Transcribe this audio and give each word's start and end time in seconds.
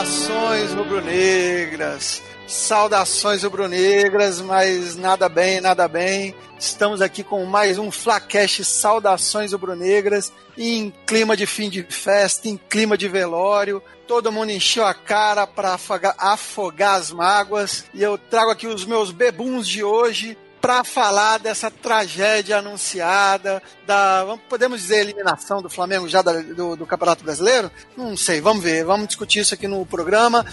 Saudações 0.00 0.72
rubro-negras, 0.72 2.22
saudações 2.46 3.42
rubro-negras, 3.42 4.40
mas 4.40 4.96
nada 4.96 5.28
bem, 5.28 5.60
nada 5.60 5.86
bem. 5.86 6.34
Estamos 6.58 7.02
aqui 7.02 7.22
com 7.22 7.44
mais 7.44 7.76
um 7.76 7.90
Flacash 7.90 8.66
Saudações 8.66 9.52
rubro-negras, 9.52 10.32
em 10.56 10.90
clima 11.06 11.36
de 11.36 11.44
fim 11.44 11.68
de 11.68 11.82
festa, 11.82 12.48
em 12.48 12.56
clima 12.56 12.96
de 12.96 13.08
velório. 13.08 13.82
Todo 14.06 14.32
mundo 14.32 14.50
encheu 14.50 14.86
a 14.86 14.94
cara 14.94 15.46
para 15.46 15.74
afogar, 15.74 16.14
afogar 16.16 16.94
as 16.94 17.10
mágoas. 17.10 17.84
E 17.92 18.02
eu 18.02 18.16
trago 18.16 18.50
aqui 18.50 18.66
os 18.66 18.86
meus 18.86 19.10
bebuns 19.10 19.68
de 19.68 19.84
hoje 19.84 20.34
para 20.60 20.84
falar 20.84 21.38
dessa 21.38 21.70
tragédia 21.70 22.58
anunciada, 22.58 23.62
da, 23.86 24.38
podemos 24.48 24.80
dizer, 24.80 25.00
eliminação 25.00 25.62
do 25.62 25.70
Flamengo 25.70 26.08
já 26.08 26.22
da, 26.22 26.40
do, 26.40 26.76
do 26.76 26.86
Campeonato 26.86 27.24
Brasileiro? 27.24 27.70
Não 27.96 28.16
sei, 28.16 28.40
vamos 28.40 28.62
ver, 28.62 28.84
vamos 28.84 29.08
discutir 29.08 29.40
isso 29.40 29.54
aqui 29.54 29.66
no 29.66 29.84
programa. 29.86 30.44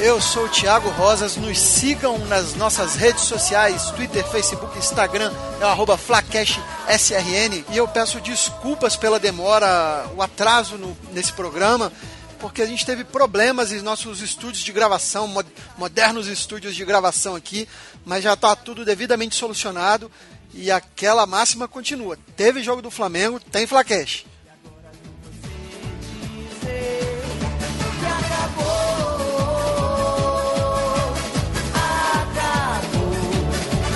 Eu 0.00 0.20
sou 0.20 0.44
o 0.44 0.48
Thiago 0.48 0.88
Rosas, 0.90 1.36
nos 1.36 1.58
sigam 1.58 2.18
nas 2.26 2.54
nossas 2.54 2.94
redes 2.94 3.24
sociais, 3.24 3.90
Twitter, 3.90 4.24
Facebook, 4.28 4.78
Instagram, 4.78 5.32
é 5.60 5.64
o 5.64 5.68
arroba 5.68 5.98
FlaCashSRN, 5.98 7.64
e 7.68 7.76
eu 7.76 7.88
peço 7.88 8.20
desculpas 8.20 8.94
pela 8.94 9.18
demora, 9.18 10.06
o 10.16 10.22
atraso 10.22 10.78
no, 10.78 10.96
nesse 11.12 11.32
programa, 11.32 11.92
porque 12.38 12.62
a 12.62 12.66
gente 12.66 12.86
teve 12.86 13.04
problemas 13.04 13.72
em 13.72 13.80
nossos 13.80 14.20
estúdios 14.22 14.62
de 14.64 14.72
gravação, 14.72 15.32
modernos 15.76 16.26
estúdios 16.26 16.74
de 16.74 16.84
gravação 16.84 17.34
aqui, 17.34 17.68
mas 18.04 18.22
já 18.22 18.34
está 18.34 18.54
tudo 18.54 18.84
devidamente 18.84 19.34
solucionado 19.34 20.10
e 20.54 20.70
aquela 20.70 21.26
máxima 21.26 21.68
continua. 21.68 22.18
Teve 22.36 22.62
jogo 22.62 22.80
do 22.80 22.90
Flamengo, 22.90 23.38
tem 23.40 23.66
Flacash. 23.66 24.24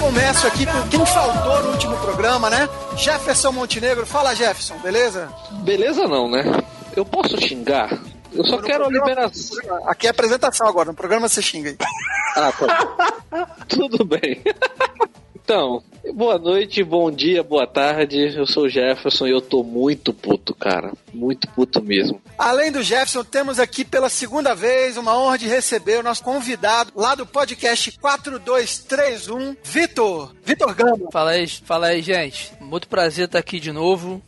Começo 0.01 0.47
aqui 0.47 0.67
com 0.67 0.89
quem 0.89 1.07
faltou 1.07 1.63
no 1.63 1.71
último 1.73 1.97
programa, 1.99 2.51
né? 2.51 2.69
Jefferson 2.97 3.53
Montenegro. 3.53 4.05
Fala, 4.05 4.35
Jefferson, 4.35 4.77
beleza? 4.79 5.33
Beleza 5.63 6.07
não, 6.07 6.31
né? 6.31 6.45
Eu 6.95 7.05
posso 7.05 7.41
xingar? 7.41 7.99
Eu 8.35 8.45
só 8.45 8.59
quero 8.61 8.87
a 8.87 8.89
liberação. 8.89 9.59
Aqui 9.87 10.07
é 10.07 10.11
apresentação 10.11 10.67
agora, 10.67 10.91
no 10.91 10.95
programa 10.95 11.29
você 11.29 11.43
xinga 11.43 11.71
aí. 11.71 11.77
Ah, 12.37 12.53
tá. 12.53 13.57
Tudo 13.69 14.05
bem. 14.05 14.43
Então, 15.45 15.83
boa 16.15 16.39
noite, 16.39 16.83
bom 16.83 17.11
dia, 17.11 17.43
boa 17.43 17.67
tarde. 17.67 18.35
Eu 18.35 18.47
sou 18.47 18.65
o 18.65 18.69
Jefferson 18.69 19.27
e 19.27 19.33
eu 19.33 19.41
tô 19.41 19.63
muito 19.63 20.15
puto, 20.15 20.55
cara. 20.55 20.93
Muito 21.13 21.49
puto 21.49 21.83
mesmo. 21.83 22.23
Além 22.39 22.73
do 22.73 22.83
Jefferson, 22.83 23.25
temos 23.25 23.59
aqui 23.59 23.85
pela 23.85 24.09
segunda 24.09 24.55
vez 24.55 24.97
uma 24.97 25.19
honra 25.19 25.37
de 25.37 25.49
receber 25.49 25.99
o 25.99 26.03
nosso 26.03 26.23
convidado 26.23 26.93
lá 26.95 27.15
do 27.15 27.27
podcast 27.27 27.99
4231, 27.99 29.57
Vitor. 29.63 30.33
Vitor 30.45 30.75
Gama. 30.75 31.11
Fala 31.13 31.33
aí, 31.33 31.47
fala 31.49 31.87
aí, 31.89 32.01
gente. 32.01 32.53
Muito 32.61 32.89
prazer 32.89 33.27
estar 33.27 33.39
aqui 33.39 33.61
de 33.61 33.73
novo. 33.73 34.23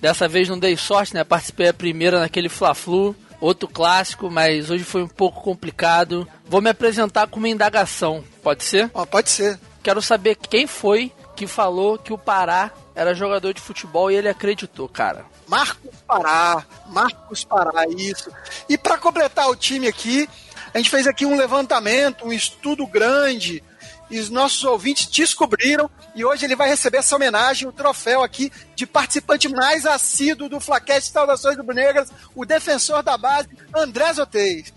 Dessa 0.00 0.28
vez 0.28 0.48
não 0.48 0.58
dei 0.58 0.76
sorte, 0.76 1.14
né? 1.14 1.24
Participei 1.24 1.68
a 1.68 1.74
primeira 1.74 2.20
naquele 2.20 2.48
Fla-Flu 2.48 3.16
outro 3.40 3.68
clássico, 3.68 4.30
mas 4.30 4.70
hoje 4.70 4.84
foi 4.84 5.02
um 5.02 5.08
pouco 5.08 5.42
complicado. 5.42 6.26
Vou 6.46 6.60
me 6.60 6.70
apresentar 6.70 7.26
com 7.28 7.38
uma 7.38 7.48
indagação, 7.48 8.24
pode 8.42 8.64
ser? 8.64 8.90
Oh, 8.92 9.06
pode 9.06 9.30
ser. 9.30 9.58
Quero 9.82 10.02
saber 10.02 10.36
quem 10.36 10.66
foi 10.66 11.12
que 11.36 11.46
falou 11.46 11.98
que 11.98 12.12
o 12.12 12.18
Pará 12.18 12.72
era 12.94 13.14
jogador 13.14 13.54
de 13.54 13.60
futebol 13.60 14.10
e 14.10 14.16
ele 14.16 14.28
acreditou, 14.28 14.88
cara. 14.88 15.24
Marcos 15.46 15.94
Pará, 16.06 16.64
Marcos 16.88 17.44
Pará, 17.44 17.86
isso. 17.96 18.30
E 18.68 18.76
para 18.76 18.98
completar 18.98 19.48
o 19.48 19.56
time 19.56 19.86
aqui, 19.86 20.28
a 20.74 20.78
gente 20.78 20.90
fez 20.90 21.06
aqui 21.06 21.24
um 21.24 21.36
levantamento, 21.36 22.26
um 22.26 22.32
estudo 22.32 22.86
grande 22.86 23.62
e 24.10 24.18
os 24.18 24.30
nossos 24.30 24.64
ouvintes 24.64 25.06
descobriram 25.06 25.90
e 26.14 26.24
hoje 26.24 26.44
ele 26.44 26.56
vai 26.56 26.68
receber 26.68 26.98
essa 26.98 27.14
homenagem, 27.16 27.68
o 27.68 27.72
troféu 27.72 28.22
aqui 28.22 28.50
de 28.74 28.86
participante 28.86 29.48
mais 29.48 29.86
assíduo 29.86 30.48
do 30.48 30.60
Flaquete 30.60 31.08
Saudações 31.08 31.56
do 31.56 31.62
Negras, 31.62 32.10
o 32.34 32.44
defensor 32.44 33.02
da 33.02 33.16
base, 33.16 33.48
André 33.74 34.12
Zotez. 34.12 34.72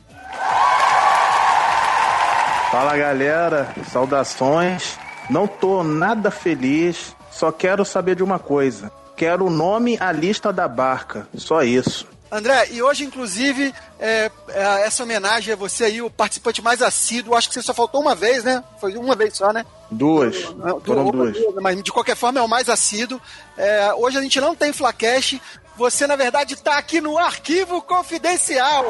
Fala 2.72 2.96
galera, 2.96 3.74
saudações. 3.92 4.98
Não 5.30 5.48
tô 5.48 5.84
nada 5.84 6.32
feliz, 6.32 7.16
só 7.30 7.52
quero 7.52 7.84
saber 7.86 8.16
de 8.16 8.24
uma 8.24 8.40
coisa. 8.40 8.92
Quero 9.16 9.46
o 9.46 9.50
nome, 9.50 9.98
a 10.00 10.12
lista 10.12 10.52
da 10.52 10.68
barca, 10.68 11.28
só 11.36 11.64
isso. 11.64 12.08
André, 12.32 12.70
e 12.72 12.82
hoje, 12.82 13.04
inclusive, 13.04 13.76
é, 14.00 14.32
é, 14.48 14.86
essa 14.86 15.04
homenagem 15.04 15.54
a 15.54 15.58
você 15.58 15.84
aí, 15.84 16.02
o 16.02 16.10
participante 16.10 16.62
mais 16.62 16.82
assíduo. 16.82 17.36
Acho 17.36 17.50
que 17.50 17.56
você 17.56 17.62
só 17.62 17.74
faltou 17.74 18.00
uma 18.00 18.16
vez, 18.16 18.46
né? 18.46 18.64
Foi 18.80 18.96
uma 18.96 19.18
vez 19.18 19.36
só, 19.36 19.52
né? 19.52 19.66
Duas. 19.92 20.38
Foram 20.86 21.12
duas. 21.12 21.36
Mas 21.62 21.84
de 21.84 21.92
qualquer 21.92 22.16
forma 22.16 22.40
é 22.40 22.42
o 22.42 22.48
mais 22.48 22.70
assíduo. 22.70 23.20
É, 23.58 23.94
hoje 23.96 24.18
a 24.18 24.22
gente 24.22 24.40
não 24.40 24.56
tem 24.56 24.72
Flacash. 24.72 25.42
Você, 25.76 26.08
na 26.08 26.16
verdade, 26.16 26.54
está 26.54 26.78
aqui 26.78 27.02
no 27.02 27.18
arquivo 27.18 27.82
confidencial. 27.82 28.86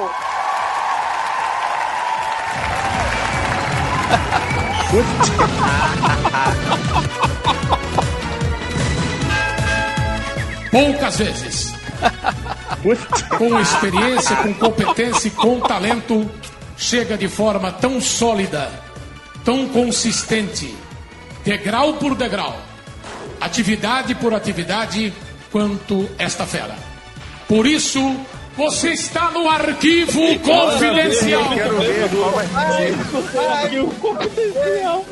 Poucas 10.72 11.18
vezes 11.18 11.81
com 13.38 13.60
experiência, 13.60 14.36
com 14.38 14.54
competência 14.54 15.28
e 15.28 15.32
com 15.32 15.60
talento, 15.60 16.30
chega 16.78 17.18
de 17.18 17.28
forma 17.28 17.72
tão 17.72 18.02
sólida, 18.02 18.72
tão 19.44 19.68
consistente, 19.70 20.76
degrau 21.44 21.94
por 21.96 22.16
degrau, 22.16 22.56
atividade 23.40 24.16
por 24.16 24.34
atividade, 24.34 25.14
quanto 25.52 26.10
esta 26.18 26.46
fera. 26.46 26.76
Por 27.48 27.68
isso, 27.68 28.16
você 28.56 28.94
está 28.94 29.32
no 29.32 29.50
arquivo 29.50 30.40
confidencial. 30.40 31.50
Quero 31.50 31.80
ver, 31.80 32.10
arquivo 33.64 33.92
confidencial. 33.96 35.06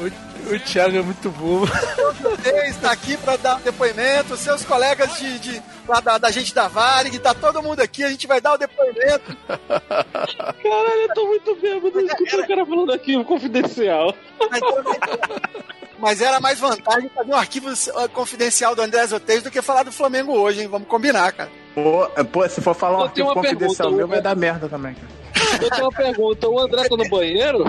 O 0.50 0.60
Thiago 0.60 0.98
é 0.98 1.02
muito 1.02 1.30
bobo. 1.30 1.68
Você 1.68 2.68
está 2.68 2.92
aqui 2.92 3.16
para 3.18 3.38
dar 3.38 3.60
depoimento, 3.60 4.36
seus 4.36 4.66
colegas 4.66 5.20
de, 5.20 5.40
de 5.40 5.62
lá 5.88 6.00
da, 6.00 6.18
da, 6.18 6.32
gente 6.32 6.56
da 6.56 6.68
Varig, 6.68 7.20
tá 7.20 7.36
todo 7.36 7.62
mundo 7.62 7.80
aqui, 7.82 8.04
a 8.04 8.10
gente 8.10 8.26
vai 8.26 8.42
dar 8.42 8.54
o 8.54 8.58
depoimento. 8.58 9.38
Caralho, 9.48 11.02
eu 11.02 11.14
tô 11.14 11.28
muito 11.28 11.56
bêbado 11.56 12.00
escutando 12.02 12.44
o 12.44 12.48
cara 12.48 12.66
falando 12.66 12.92
aqui, 12.94 13.16
um 13.16 13.24
confidencial. 13.24 14.16
Mas, 14.50 14.62
mas, 16.00 16.22
era 16.22 16.40
mais 16.40 16.60
vantagem 16.60 17.10
fazer 17.10 17.32
um 17.32 17.36
arquivo 17.36 17.70
uh, 17.70 18.10
confidencial 18.10 18.76
do 18.76 18.82
André 18.82 19.06
Zotez 19.06 19.44
do 19.44 19.52
que 19.52 19.62
falar 19.62 19.84
do 19.84 19.92
Flamengo 19.92 20.34
hoje, 20.34 20.62
hein? 20.62 20.68
Vamos 20.68 20.88
combinar, 20.88 21.32
cara. 21.32 21.52
Pô, 21.76 22.10
pô 22.32 22.50
se 22.50 22.60
for 22.60 22.74
falar 22.74 23.00
um 23.00 23.04
arquivo 23.04 23.34
confidencial 23.34 23.92
meu, 23.92 24.08
vai 24.08 24.22
dar 24.22 24.36
merda 24.36 24.68
também, 24.68 24.96
cara. 24.96 25.20
Eu 25.62 25.70
tenho 25.70 25.84
uma 25.84 25.92
pergunta, 25.92 26.48
o 26.48 26.60
André 26.60 26.88
tá 26.88 26.96
no 26.96 27.10
banheiro? 27.10 27.64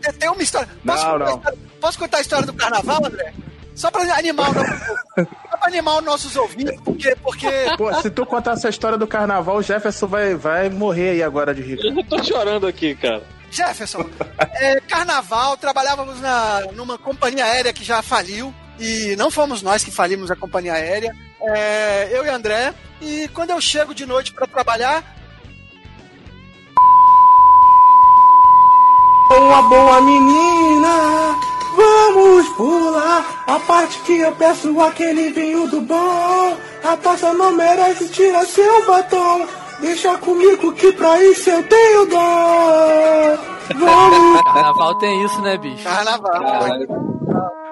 Tem, 0.00 0.12
tem 0.12 0.30
uma 0.30 0.42
história. 0.42 0.68
Posso, 0.84 1.04
não, 1.04 1.12
contar, 1.12 1.24
não. 1.24 1.36
História, 1.36 1.58
posso 1.80 1.98
contar 1.98 2.18
a 2.18 2.20
história 2.20 2.46
do 2.46 2.52
carnaval, 2.54 3.04
André? 3.04 3.32
Só 3.74 3.90
pra 3.90 4.02
animar, 4.16 4.50
só 5.14 5.56
pra 5.58 5.68
animar 5.68 5.98
os 5.98 6.04
nossos 6.04 6.34
ouvintes, 6.34 6.80
porque, 6.82 7.14
porque. 7.16 7.48
Pô, 7.76 7.92
se 8.00 8.10
tu 8.10 8.24
contar 8.24 8.52
essa 8.52 8.70
história 8.70 8.96
do 8.96 9.06
carnaval, 9.06 9.56
o 9.56 9.62
Jefferson 9.62 10.06
vai, 10.06 10.34
vai 10.34 10.70
morrer 10.70 11.10
aí 11.10 11.22
agora 11.22 11.54
de 11.54 11.60
rico. 11.60 11.82
Eu 11.86 12.04
tô 12.04 12.22
chorando 12.24 12.66
aqui, 12.66 12.94
cara. 12.94 13.22
Jefferson, 13.50 14.08
é, 14.54 14.80
carnaval, 14.80 15.56
trabalhávamos 15.56 16.20
na, 16.20 16.62
numa 16.72 16.98
companhia 16.98 17.44
aérea 17.44 17.72
que 17.72 17.84
já 17.84 18.02
faliu, 18.02 18.52
e 18.78 19.14
não 19.16 19.30
fomos 19.30 19.62
nós 19.62 19.84
que 19.84 19.90
falimos 19.90 20.30
a 20.30 20.36
companhia 20.36 20.72
aérea, 20.72 21.14
é, 21.40 22.08
eu 22.12 22.24
e 22.24 22.28
André, 22.28 22.74
e 23.00 23.28
quando 23.28 23.50
eu 23.50 23.60
chego 23.60 23.94
de 23.94 24.06
noite 24.06 24.32
para 24.32 24.46
trabalhar, 24.46 25.15
Uma 29.30 29.62
boa 29.62 30.00
menina, 30.02 31.36
vamos 31.74 32.48
pular 32.50 33.44
a 33.46 33.58
parte 33.60 33.98
que 34.00 34.20
eu 34.20 34.32
peço 34.36 34.80
aquele 34.80 35.30
vinho 35.30 35.68
do 35.68 35.80
bom. 35.80 36.56
A 36.84 36.96
taça 36.96 37.32
não 37.32 37.52
merece, 37.52 38.08
tira 38.08 38.44
seu 38.46 38.86
batom. 38.86 39.46
Deixa 39.80 40.16
comigo 40.18 40.72
que 40.72 40.92
pra 40.92 41.22
isso 41.24 41.50
eu 41.50 41.62
tenho 41.64 42.06
dó. 42.06 43.36
Vamos. 43.74 44.42
Carnaval 44.46 44.94
tem 44.98 45.24
isso, 45.24 45.42
né, 45.42 45.56
bicho? 45.58 45.84
Carnaval. 45.84 46.42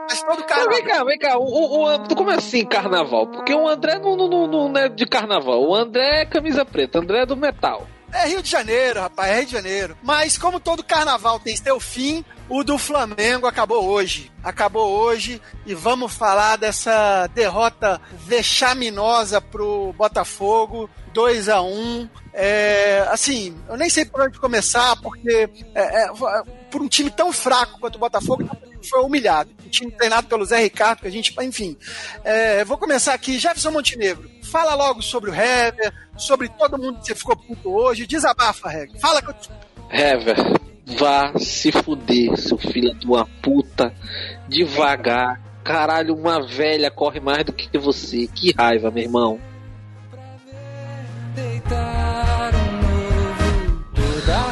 Mas 0.09 0.23
todo 0.23 0.45
carnaval. 0.45 0.75
Vem 0.75 0.85
cá, 0.85 1.05
vem 1.05 1.19
cá. 1.19 1.39
O, 1.39 1.45
o, 1.45 1.95
o, 1.95 2.17
como 2.17 2.31
é 2.31 2.35
assim 2.35 2.65
carnaval? 2.65 3.27
Porque 3.29 3.55
o 3.55 3.67
André 3.69 3.99
não, 3.99 4.17
não, 4.17 4.29
não, 4.29 4.69
não 4.69 4.81
é 4.81 4.89
de 4.89 5.07
carnaval. 5.07 5.63
O 5.63 5.75
André 5.75 6.23
é 6.23 6.27
camisa 6.27 6.65
preta, 6.65 6.99
o 6.99 7.03
André 7.03 7.23
é 7.23 7.27
do 7.27 7.37
metal. 7.37 7.87
É 8.15 8.29
Rio 8.29 8.43
de 8.43 8.49
Janeiro, 8.49 9.01
rapaz, 9.01 9.31
é 9.31 9.37
Rio 9.39 9.47
de 9.47 9.53
Janeiro. 9.53 9.99
Mas 10.03 10.39
como 10.39 10.61
todo 10.61 10.85
carnaval 10.85 11.41
tem 11.41 11.57
seu 11.57 11.81
fim, 11.81 12.25
O 12.49 12.63
do 12.63 12.79
Flamengo 12.79 13.47
acabou 13.47 13.85
hoje. 13.85 14.31
Acabou 14.43 14.89
hoje 14.91 15.41
e 15.67 15.75
vamos 15.75 16.13
falar 16.15 16.57
dessa 16.57 17.27
derrota 17.29 18.01
vexaminosa 18.13 19.41
pro 19.41 19.93
Botafogo, 19.95 20.89
2 21.13 21.49
a 21.49 21.63
1 21.63 22.09
é, 22.37 23.07
assim, 23.11 23.57
eu 23.69 23.77
nem 23.77 23.89
sei 23.89 24.05
por 24.05 24.21
onde 24.21 24.41
começar, 24.41 24.97
porque 24.97 25.49
é, 25.73 26.03
é, 26.03 26.13
por 26.69 26.83
um 26.83 26.89
time 26.89 27.09
tão 27.09 27.33
fraco 27.33 27.79
quanto 27.79 27.95
o 27.95 28.01
Botafogo, 28.01 28.45
foi 28.91 29.01
humilhado. 29.03 29.51
Um 29.65 29.71
time 29.71 29.93
treinado 29.93 30.27
pelo 30.27 30.45
Zé 30.45 30.59
Ricardo, 30.59 31.01
que 31.01 31.07
a 31.07 31.11
gente, 31.11 31.33
enfim. 31.43 31.77
É, 32.25 32.65
vou 32.65 32.77
começar 32.77 33.15
aqui. 33.15 33.39
Jefferson 33.39 33.71
Montenegro, 33.71 34.29
fala 34.55 34.77
logo 34.77 35.03
sobre 35.03 35.31
o 35.31 35.35
Hever, 35.35 35.93
sobre 36.17 36.49
todo 36.49 36.79
mundo 36.79 37.01
que 37.01 37.07
você 37.07 37.15
ficou 37.17 37.37
puto 37.37 37.75
hoje. 37.75 38.07
Desabafa, 38.07 38.73
Hever. 38.73 39.01
Fala 39.01 39.21
que 39.21 39.31
eu. 39.31 39.35
Hever, 39.91 40.37
vá 40.97 41.37
se 41.37 41.73
fuder, 41.73 42.37
seu 42.37 42.57
filho 42.57 42.95
de 42.95 43.05
uma 43.05 43.27
puta. 43.43 43.93
Devagar. 44.49 45.43
Caralho, 45.65 46.15
uma 46.15 46.47
velha 46.47 46.89
corre 46.89 47.19
mais 47.19 47.45
do 47.45 47.53
que 47.53 47.77
você. 47.77 48.29
Que 48.29 48.53
raiva, 48.53 48.93
meu 48.93 49.03
irmão. 49.03 49.41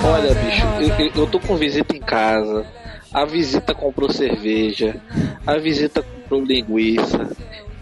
Olha, 0.04 0.34
bicho, 0.34 0.66
eu, 0.80 1.22
eu 1.22 1.26
tô 1.28 1.38
com 1.38 1.54
visita 1.54 1.94
em 1.94 2.00
casa. 2.00 2.66
A 3.12 3.24
visita 3.24 3.72
comprou 3.72 4.10
cerveja. 4.10 5.00
A 5.46 5.58
visita 5.58 6.02
comprou 6.02 6.42
linguiça. 6.42 7.30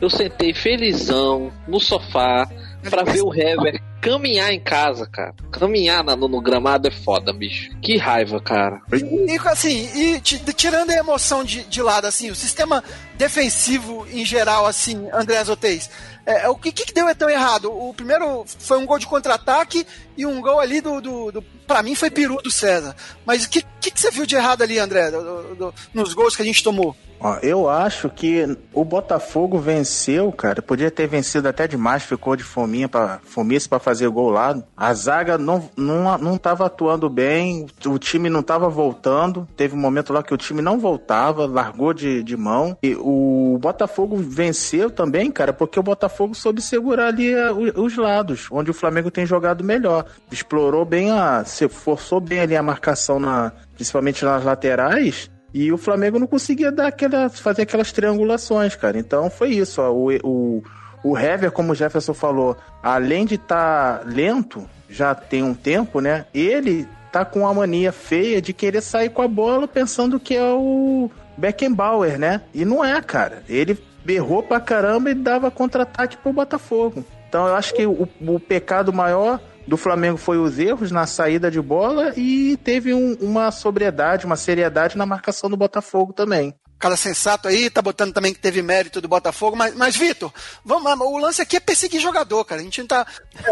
Eu 0.00 0.08
sentei 0.08 0.55
felizão 0.55 1.52
no 1.69 1.79
sofá 1.79 2.49
pra 2.88 3.02
ver 3.02 3.23
o 3.23 3.35
Hever 3.35 3.81
caminhar 4.00 4.52
em 4.52 4.58
casa, 4.58 5.06
cara. 5.06 5.35
Caminhar 5.52 6.02
no, 6.02 6.26
no, 6.26 6.41
gramado 6.41 6.88
é 6.88 6.91
foda, 6.91 7.32
bicho. 7.32 7.70
Que 7.82 7.97
raiva, 7.99 8.41
cara. 8.41 8.81
E, 8.93 9.38
assim, 9.47 9.91
e 9.94 10.20
tirando 10.20 10.91
a 10.91 10.97
emoção 10.97 11.44
de, 11.44 11.62
de 11.64 11.82
lado, 11.82 12.06
assim, 12.06 12.31
o 12.31 12.35
sistema 12.35 12.82
defensivo 13.17 14.06
em 14.11 14.25
geral, 14.25 14.64
assim, 14.64 15.08
André 15.12 15.43
Oteis, 15.43 15.91
é, 16.25 16.49
o 16.49 16.55
que, 16.55 16.73
que 16.73 16.93
deu 16.93 17.14
tão 17.14 17.29
errado? 17.29 17.70
O 17.70 17.93
primeiro 17.93 18.44
foi 18.47 18.79
um 18.79 18.87
gol 18.87 18.99
de 18.99 19.06
contra-ataque 19.06 19.87
e 20.17 20.25
um 20.25 20.41
gol 20.41 20.61
ali 20.61 20.81
do, 20.81 21.00
do, 21.00 21.32
do 21.32 21.43
para 21.67 21.82
mim 21.82 21.94
foi 21.94 22.11
peru 22.11 22.41
do 22.43 22.50
César. 22.50 22.97
Mas 23.26 23.44
o 23.44 23.50
que, 23.50 23.62
que, 23.81 23.91
que, 23.91 24.00
você 24.00 24.11
viu 24.11 24.25
de 24.25 24.35
errado 24.35 24.62
ali, 24.62 24.79
André, 24.79 25.11
do, 25.11 25.55
do, 25.55 25.75
nos 25.93 26.14
gols 26.14 26.35
que 26.35 26.43
a 26.43 26.44
gente 26.44 26.62
tomou? 26.62 26.97
Ó, 27.20 27.37
eu 27.43 27.69
acho 27.69 28.08
que 28.08 28.56
o 28.72 28.84
Botafogo 28.84 29.58
venceu, 29.58 30.32
cara. 30.32 30.62
Podia 30.62 30.90
ter 30.90 31.06
vencido 31.06 31.49
até 31.49 31.69
demais, 31.69 32.02
ficou 32.02 32.34
de 32.34 32.43
fominha 32.43 32.88
para 32.88 33.20
fomice 33.25 33.69
para 33.69 33.78
fazer 33.78 34.08
gol 34.08 34.31
lá. 34.31 34.56
A 34.75 34.94
zaga 34.94 35.37
não, 35.37 35.69
não, 35.76 36.17
não 36.17 36.38
tava 36.38 36.64
atuando 36.64 37.11
bem, 37.11 37.67
o 37.84 37.99
time 37.99 38.31
não 38.31 38.43
tava 38.43 38.70
voltando. 38.70 39.46
Teve 39.55 39.75
um 39.75 39.78
momento 39.78 40.12
lá 40.12 40.22
que 40.22 40.32
o 40.32 40.38
time 40.38 40.62
não 40.62 40.78
voltava, 40.78 41.46
largou 41.46 41.93
de, 41.93 42.22
de 42.22 42.37
mão. 42.37 42.76
E 42.82 42.96
o 42.99 43.58
Botafogo 43.61 44.16
venceu 44.16 44.90
também, 44.90 45.31
cara, 45.31 45.52
porque 45.52 45.78
o 45.78 45.82
Botafogo 45.82 46.34
soube 46.34 46.62
segurar 46.62 47.08
ali 47.08 47.34
a, 47.34 47.52
os 47.52 47.96
lados, 47.96 48.49
onde 48.50 48.70
o 48.70 48.75
Flamengo 48.75 49.11
tem 49.11 49.26
jogado 49.26 49.62
melhor. 49.62 50.06
Explorou 50.32 50.87
bem 50.87 51.11
a. 51.11 51.44
se 51.44 51.69
forçou 51.69 52.20
bem 52.20 52.40
ali 52.40 52.56
a 52.56 52.62
marcação 52.62 53.20
na, 53.20 53.52
principalmente 53.75 54.25
nas 54.25 54.43
laterais 54.43 55.31
e 55.52 55.73
o 55.73 55.79
Flamengo 55.79 56.19
não 56.19 56.26
conseguia 56.26 56.70
dar 56.70 56.88
aquela, 56.88 57.29
fazer 57.29 57.62
aquelas 57.62 57.93
triangulações, 57.93 58.76
cara. 58.76 58.99
Então 58.99 59.29
foi 59.29 59.50
isso. 59.50 59.82
Ó, 59.82 59.91
o, 59.91 60.08
o, 60.23 60.62
o 61.02 61.19
Hever, 61.19 61.50
como 61.50 61.73
o 61.73 61.75
Jefferson 61.75 62.14
falou, 62.14 62.56
além 62.82 63.25
de 63.25 63.35
estar 63.35 63.99
tá 63.99 64.05
lento, 64.05 64.69
já 64.88 65.14
tem 65.14 65.43
um 65.43 65.55
tempo, 65.55 66.00
né? 66.00 66.26
Ele 66.32 66.87
tá 67.11 67.25
com 67.25 67.47
a 67.47 67.52
mania 67.52 67.93
feia 67.93 68.41
de 68.41 68.52
querer 68.52 68.81
sair 68.81 69.11
com 69.11 69.23
a 69.23 69.29
bola 69.29 69.67
pensando 69.67 70.20
que 70.20 70.37
é 70.37 70.52
o 70.52 71.11
Beckenbauer, 71.37 72.19
né? 72.19 72.43
E 72.55 72.64
não 72.64 72.85
é, 72.85 73.00
cara. 73.02 73.43
Ele 73.49 73.76
berrou 74.05 74.43
pra 74.43 74.61
caramba 74.61 75.11
e 75.11 75.14
dava 75.14 75.50
contra-ataque 75.50 76.17
pro 76.17 76.32
Botafogo. 76.32 77.05
Então 77.29 77.47
eu 77.47 77.55
acho 77.55 77.75
que 77.75 77.87
o, 77.87 78.08
o 78.20 78.41
pecado 78.41 78.93
maior 78.93 79.41
do 79.67 79.77
Flamengo 79.77 80.17
foi 80.17 80.39
os 80.39 80.59
erros 80.59 80.91
na 80.91 81.07
saída 81.07 81.51
de 81.51 81.61
bola 81.61 82.12
e 82.17 82.57
teve 82.59 82.93
um, 82.95 83.15
uma 83.21 83.51
sobriedade, 83.51 84.27
uma 84.27 84.37
seriedade 84.37 84.97
na 84.97 85.07
marcação 85.07 85.49
do 85.49 85.57
Botafogo 85.57 86.12
também 86.12 86.55
cara 86.81 86.97
sensato 86.97 87.47
aí, 87.47 87.69
tá 87.69 87.83
botando 87.83 88.15
também 88.15 88.33
que 88.33 88.41
teve 88.41 88.62
mérito 88.62 89.03
do 89.03 89.07
Botafogo, 89.07 89.55
mas, 89.55 89.75
mas 89.75 89.95
Vitor, 89.95 90.33
vamos, 90.65 90.91
o 91.07 91.19
lance 91.19 91.43
aqui 91.43 91.57
é 91.57 91.61
perseguir 91.61 92.01
jogador, 92.01 92.43
cara. 92.43 92.62
A 92.62 92.65
gente 92.65 92.81
não 92.81 92.89
tá. 92.89 93.07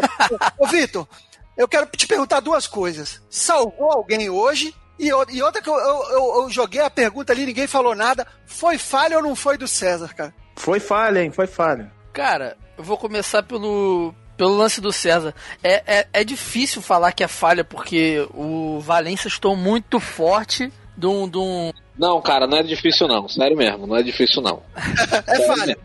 Ô, 0.58 0.66
Vitor, 0.66 1.06
eu 1.54 1.68
quero 1.68 1.86
te 1.86 2.06
perguntar 2.06 2.40
duas 2.40 2.66
coisas. 2.66 3.20
Salvou 3.28 3.92
alguém 3.92 4.30
hoje? 4.30 4.74
E, 4.98 5.08
e 5.08 5.42
outra 5.42 5.60
que 5.60 5.68
eu, 5.68 5.76
eu, 5.76 6.42
eu, 6.42 6.50
joguei 6.50 6.80
a 6.80 6.90
pergunta 6.90 7.32
ali, 7.32 7.44
ninguém 7.44 7.66
falou 7.66 7.94
nada. 7.94 8.26
Foi 8.46 8.78
falha 8.78 9.18
ou 9.18 9.22
não 9.22 9.36
foi 9.36 9.58
do 9.58 9.68
César, 9.68 10.14
cara? 10.14 10.34
Foi 10.56 10.80
falha, 10.80 11.22
hein? 11.22 11.30
Foi 11.30 11.46
falha. 11.46 11.92
Cara, 12.12 12.56
eu 12.76 12.82
vou 12.82 12.96
começar 12.96 13.42
pelo, 13.42 14.14
pelo 14.38 14.56
lance 14.56 14.80
do 14.80 14.92
César. 14.92 15.34
É, 15.62 15.82
é, 15.86 16.06
é 16.12 16.24
difícil 16.24 16.80
falar 16.80 17.12
que 17.12 17.24
é 17.24 17.28
falha, 17.28 17.64
porque 17.64 18.26
o 18.32 18.78
Valência 18.80 19.28
estou 19.28 19.56
muito 19.56 19.98
forte 19.98 20.72
de 20.96 21.06
um, 21.06 21.28
de 21.28 21.38
um. 21.38 21.72
Não, 21.98 22.22
cara, 22.22 22.46
não 22.46 22.58
é 22.58 22.62
difícil 22.62 23.08
não. 23.08 23.28
Sério 23.28 23.56
mesmo, 23.56 23.86
não 23.86 23.96
é 23.96 24.02
difícil 24.02 24.40
não. 24.40 24.62
é 25.26 25.46
falha. 25.46 25.76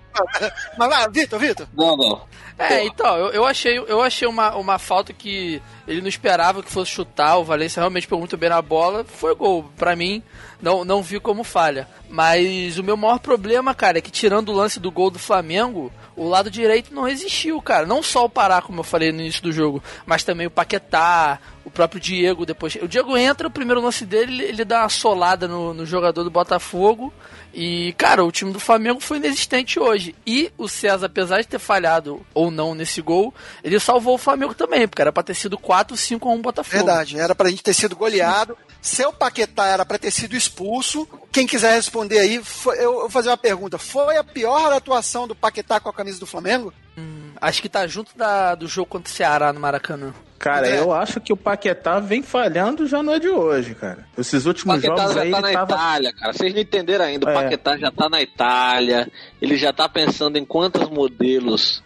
Mas 0.77 0.89
lá, 0.89 1.07
Vitor, 1.07 1.39
Vitor. 1.39 1.67
Não, 1.75 1.97
não. 1.97 2.21
É, 2.57 2.85
então, 2.85 3.17
eu, 3.17 3.29
eu 3.29 3.45
achei, 3.45 3.79
eu 3.79 4.00
achei 4.00 4.27
uma, 4.27 4.55
uma 4.55 4.77
falta 4.77 5.11
que 5.11 5.59
ele 5.88 6.01
não 6.01 6.07
esperava 6.07 6.61
que 6.61 6.71
fosse 6.71 6.91
chutar. 6.91 7.38
O 7.38 7.44
Valência 7.44 7.79
realmente 7.79 8.05
pegou 8.05 8.19
muito 8.19 8.38
bem 8.38 8.50
na 8.50 8.61
bola. 8.61 9.03
Foi 9.03 9.33
gol. 9.33 9.65
Pra 9.75 9.95
mim, 9.95 10.21
não, 10.61 10.85
não 10.85 11.01
vi 11.01 11.19
como 11.19 11.44
falha. 11.44 11.88
Mas 12.07 12.77
o 12.77 12.83
meu 12.83 12.95
maior 12.95 13.19
problema, 13.19 13.73
cara, 13.73 13.97
é 13.97 14.01
que 14.01 14.11
tirando 14.11 14.50
o 14.50 14.55
lance 14.55 14.79
do 14.79 14.91
gol 14.91 15.09
do 15.09 15.17
Flamengo, 15.17 15.91
o 16.15 16.27
lado 16.27 16.50
direito 16.50 16.94
não 16.94 17.07
existiu, 17.07 17.62
cara. 17.62 17.86
Não 17.86 18.04
só 18.04 18.25
o 18.25 18.30
Pará, 18.30 18.62
como 18.62 18.80
eu 18.80 18.83
falei 18.83 19.12
no 19.12 19.21
início 19.21 19.42
do 19.42 19.51
jogo, 19.51 19.83
mas 20.06 20.24
também 20.24 20.48
o 20.48 20.51
Paquetá, 20.51 21.39
o 21.65 21.71
próprio 21.71 22.00
Diego 22.00 22.45
depois. 22.45 22.75
O 22.75 22.88
Diego 22.88 23.18
entra, 23.18 23.48
o 23.48 23.51
primeiro 23.51 23.81
lance 23.81 24.06
dele, 24.06 24.44
ele 24.44 24.65
dá 24.65 24.81
uma 24.81 24.89
solada 24.89 25.48
no, 25.48 25.74
no 25.74 25.86
jogador 25.86 26.24
do 26.24 26.30
Botafogo. 26.30 27.13
E, 27.54 27.94
cara, 27.98 28.24
o 28.24 28.31
time 28.31 28.51
do 28.51 28.60
Flamengo 28.60 29.00
foi 29.00 29.18
inexistente 29.18 29.80
hoje. 29.80 30.15
E 30.25 30.51
o 30.57 30.68
César, 30.68 31.06
apesar 31.06 31.42
de 31.42 31.48
ter 31.48 31.60
falhado 31.60 32.25
ou 32.33 32.50
não 32.50 32.74
nesse 32.74 33.01
gol, 33.01 33.33
ele 33.63 33.80
salvou 33.80 34.15
o 34.15 34.18
Flamengo 34.18 34.56
também, 34.56 34.88
porque 34.88 35.01
era 35.01 35.12
pra 35.12 35.21
ter 35.21 35.36
sido 35.36 35.57
4, 35.57 35.95
5 35.95 36.27
a 36.27 36.31
1 36.31 36.42
Botafogo. 36.42 36.77
Verdade, 36.77 37.19
era 37.19 37.36
pra 37.36 37.50
gente 37.50 37.62
ter 37.62 37.74
sido 37.74 37.95
goleado. 37.95 38.58
Seu 38.84 39.13
Paquetá 39.13 39.68
era 39.68 39.86
pra 39.86 39.98
ter 39.98 40.12
sido 40.12 40.36
expulso. 40.36 41.08
Quem 41.32 41.48
quiser 41.48 41.74
responder 41.74 42.20
aí, 42.20 42.44
foi, 42.44 42.84
eu 42.84 42.94
vou 42.94 43.10
fazer 43.10 43.30
uma 43.30 43.38
pergunta. 43.38 43.78
Foi 43.78 44.18
a 44.18 44.25
pior 44.25 44.74
atuação 44.74 45.25
do 45.25 45.34
Paquetá 45.34 45.80
com 45.80 45.88
a 45.88 45.94
camisa 45.94 46.20
do 46.20 46.28
Flamengo? 46.28 46.74
Hum, 46.98 47.32
acho 47.40 47.62
que 47.62 47.70
tá 47.70 47.88
junto 47.88 48.16
da, 48.18 48.56
do 48.56 48.68
jogo 48.68 48.90
contra 48.90 49.10
o 49.10 49.16
Ceará 49.16 49.54
no 49.54 49.60
Maracanã. 49.62 50.13
Cara, 50.38 50.68
é. 50.68 50.82
eu 50.82 50.92
acho 50.92 51.22
que 51.22 51.32
o 51.32 51.38
Paquetá 51.38 52.02
vem 52.02 52.22
falhando 52.22 52.86
já 52.86 53.02
não 53.02 53.13
é 53.13 53.20
de 53.20 53.30
hoje, 53.30 53.74
cara. 53.74 54.06
Esses 54.18 54.46
últimos 54.46 54.75
Paquetá 54.75 54.98
jogos 54.98 55.16
já 55.16 55.22
aí 55.22 55.32
tá 55.32 55.40
na 55.40 55.52
tava... 55.54 55.74
Itália, 55.74 56.13
cara. 56.13 56.34
Vocês 56.34 56.54
não 56.54 56.62
entenderam 56.62 57.06
ainda. 57.06 57.25
O 57.25 57.30
é. 57.30 57.34
Paquetá 57.34 57.78
já 57.78 57.90
tá 57.90 58.10
na 58.10 58.22
Itália. 58.22 59.10
Ele 59.42 59.56
já 59.56 59.72
tá 59.72 59.88
pensando 59.88 60.36
em 60.36 60.44
quantos 60.44 60.90
modelos. 60.90 61.82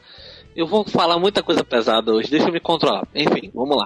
Eu 0.56 0.66
vou 0.66 0.84
falar 0.84 1.20
muita 1.20 1.44
coisa 1.44 1.63
pesada 1.63 2.12
hoje. 2.12 2.32
Deixa 2.32 2.48
eu 2.48 2.51
me 2.51 2.60
controlar. 2.60 3.08
Enfim, 3.13 3.51
vamos 3.54 3.77
lá. 3.77 3.86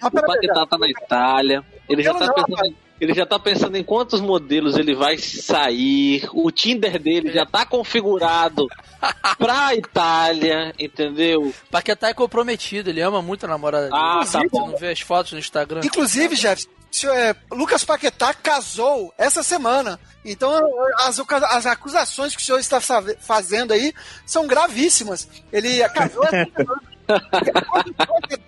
Ah, 0.00 0.06
o 0.06 0.10
Paquetá 0.12 0.64
tá 0.64 0.78
na 0.78 0.88
Itália. 0.88 1.64
Ele 1.88 2.02
já 2.02 2.14
tá 2.14 2.32
pensando 2.32 2.76
ele 3.00 3.12
já 3.12 3.26
tá 3.26 3.38
pensando 3.38 3.76
em 3.76 3.82
quantos 3.82 4.20
modelos 4.20 4.76
ele 4.76 4.94
vai 4.94 5.18
sair. 5.18 6.28
O 6.32 6.50
Tinder 6.50 6.98
dele 6.98 7.32
já 7.32 7.44
tá 7.44 7.66
configurado 7.66 8.68
pra 9.36 9.74
Itália, 9.74 10.72
entendeu? 10.78 11.52
Paquetá 11.70 12.08
é 12.08 12.14
comprometido, 12.14 12.90
ele 12.90 13.00
ama 13.00 13.20
muito 13.20 13.44
a 13.44 13.48
namorada 13.48 13.88
dele. 13.88 13.96
Ah, 13.96 14.24
tá 14.30 14.40
bom. 14.50 14.70
Não 14.70 14.76
vê 14.76 14.90
as 14.90 15.00
fotos 15.00 15.32
no 15.32 15.38
Instagram. 15.38 15.80
Inclusive, 15.84 16.36
Jeff, 16.36 16.66
é, 17.12 17.34
Lucas 17.50 17.84
Paquetá 17.84 18.32
casou 18.32 19.12
essa 19.18 19.42
semana. 19.42 19.98
Então, 20.24 20.52
as, 20.98 21.18
as 21.18 21.66
acusações 21.66 22.34
que 22.36 22.40
o 22.40 22.44
senhor 22.44 22.58
está 22.58 22.80
fazendo 23.18 23.72
aí 23.72 23.92
são 24.24 24.46
gravíssimas. 24.46 25.28
Ele 25.52 25.86
casou 25.88 26.24
essa 26.24 26.50
semana. 26.56 26.93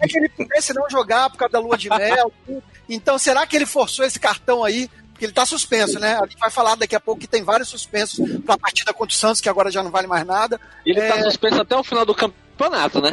Que 0.09 0.19
ele 0.19 0.29
pudesse 0.29 0.75
não 0.75 0.89
jogar 0.89 1.31
por 1.31 1.39
causa 1.39 1.53
da 1.53 1.59
lua 1.59 1.77
de 1.77 1.89
mel. 1.89 2.33
Então, 2.89 3.19
será 3.19 3.47
que 3.47 3.57
ele 3.57 3.67
forçou 3.67 4.05
esse 4.05 4.19
cartão 4.19 4.65
aí? 4.65 4.89
Porque 5.13 5.25
ele 5.25 5.33
está 5.33 5.47
suspenso, 5.47 5.99
né? 5.99 6.17
A 6.17 6.27
gente 6.27 6.39
vai 6.39 6.51
falar 6.51 6.75
daqui 6.75 6.95
a 6.95 7.01
pouco 7.01 7.21
que 7.21 7.27
tem 7.27 7.43
vários 7.43 7.69
suspensos 7.69 8.19
para 8.45 8.55
a 8.55 8.59
partida 8.59 8.93
contra 8.93 9.15
o 9.15 9.19
Santos, 9.19 9.41
que 9.41 9.49
agora 9.49 9.71
já 9.71 9.83
não 9.83 9.91
vale 9.91 10.07
mais 10.07 10.27
nada. 10.27 10.61
Ele 10.85 11.01
está 11.01 11.17
é... 11.17 11.23
suspenso 11.23 11.61
até 11.61 11.75
o 11.75 11.83
final 11.83 12.05
do 12.05 12.15
campeonato, 12.15 13.01
né? 13.01 13.11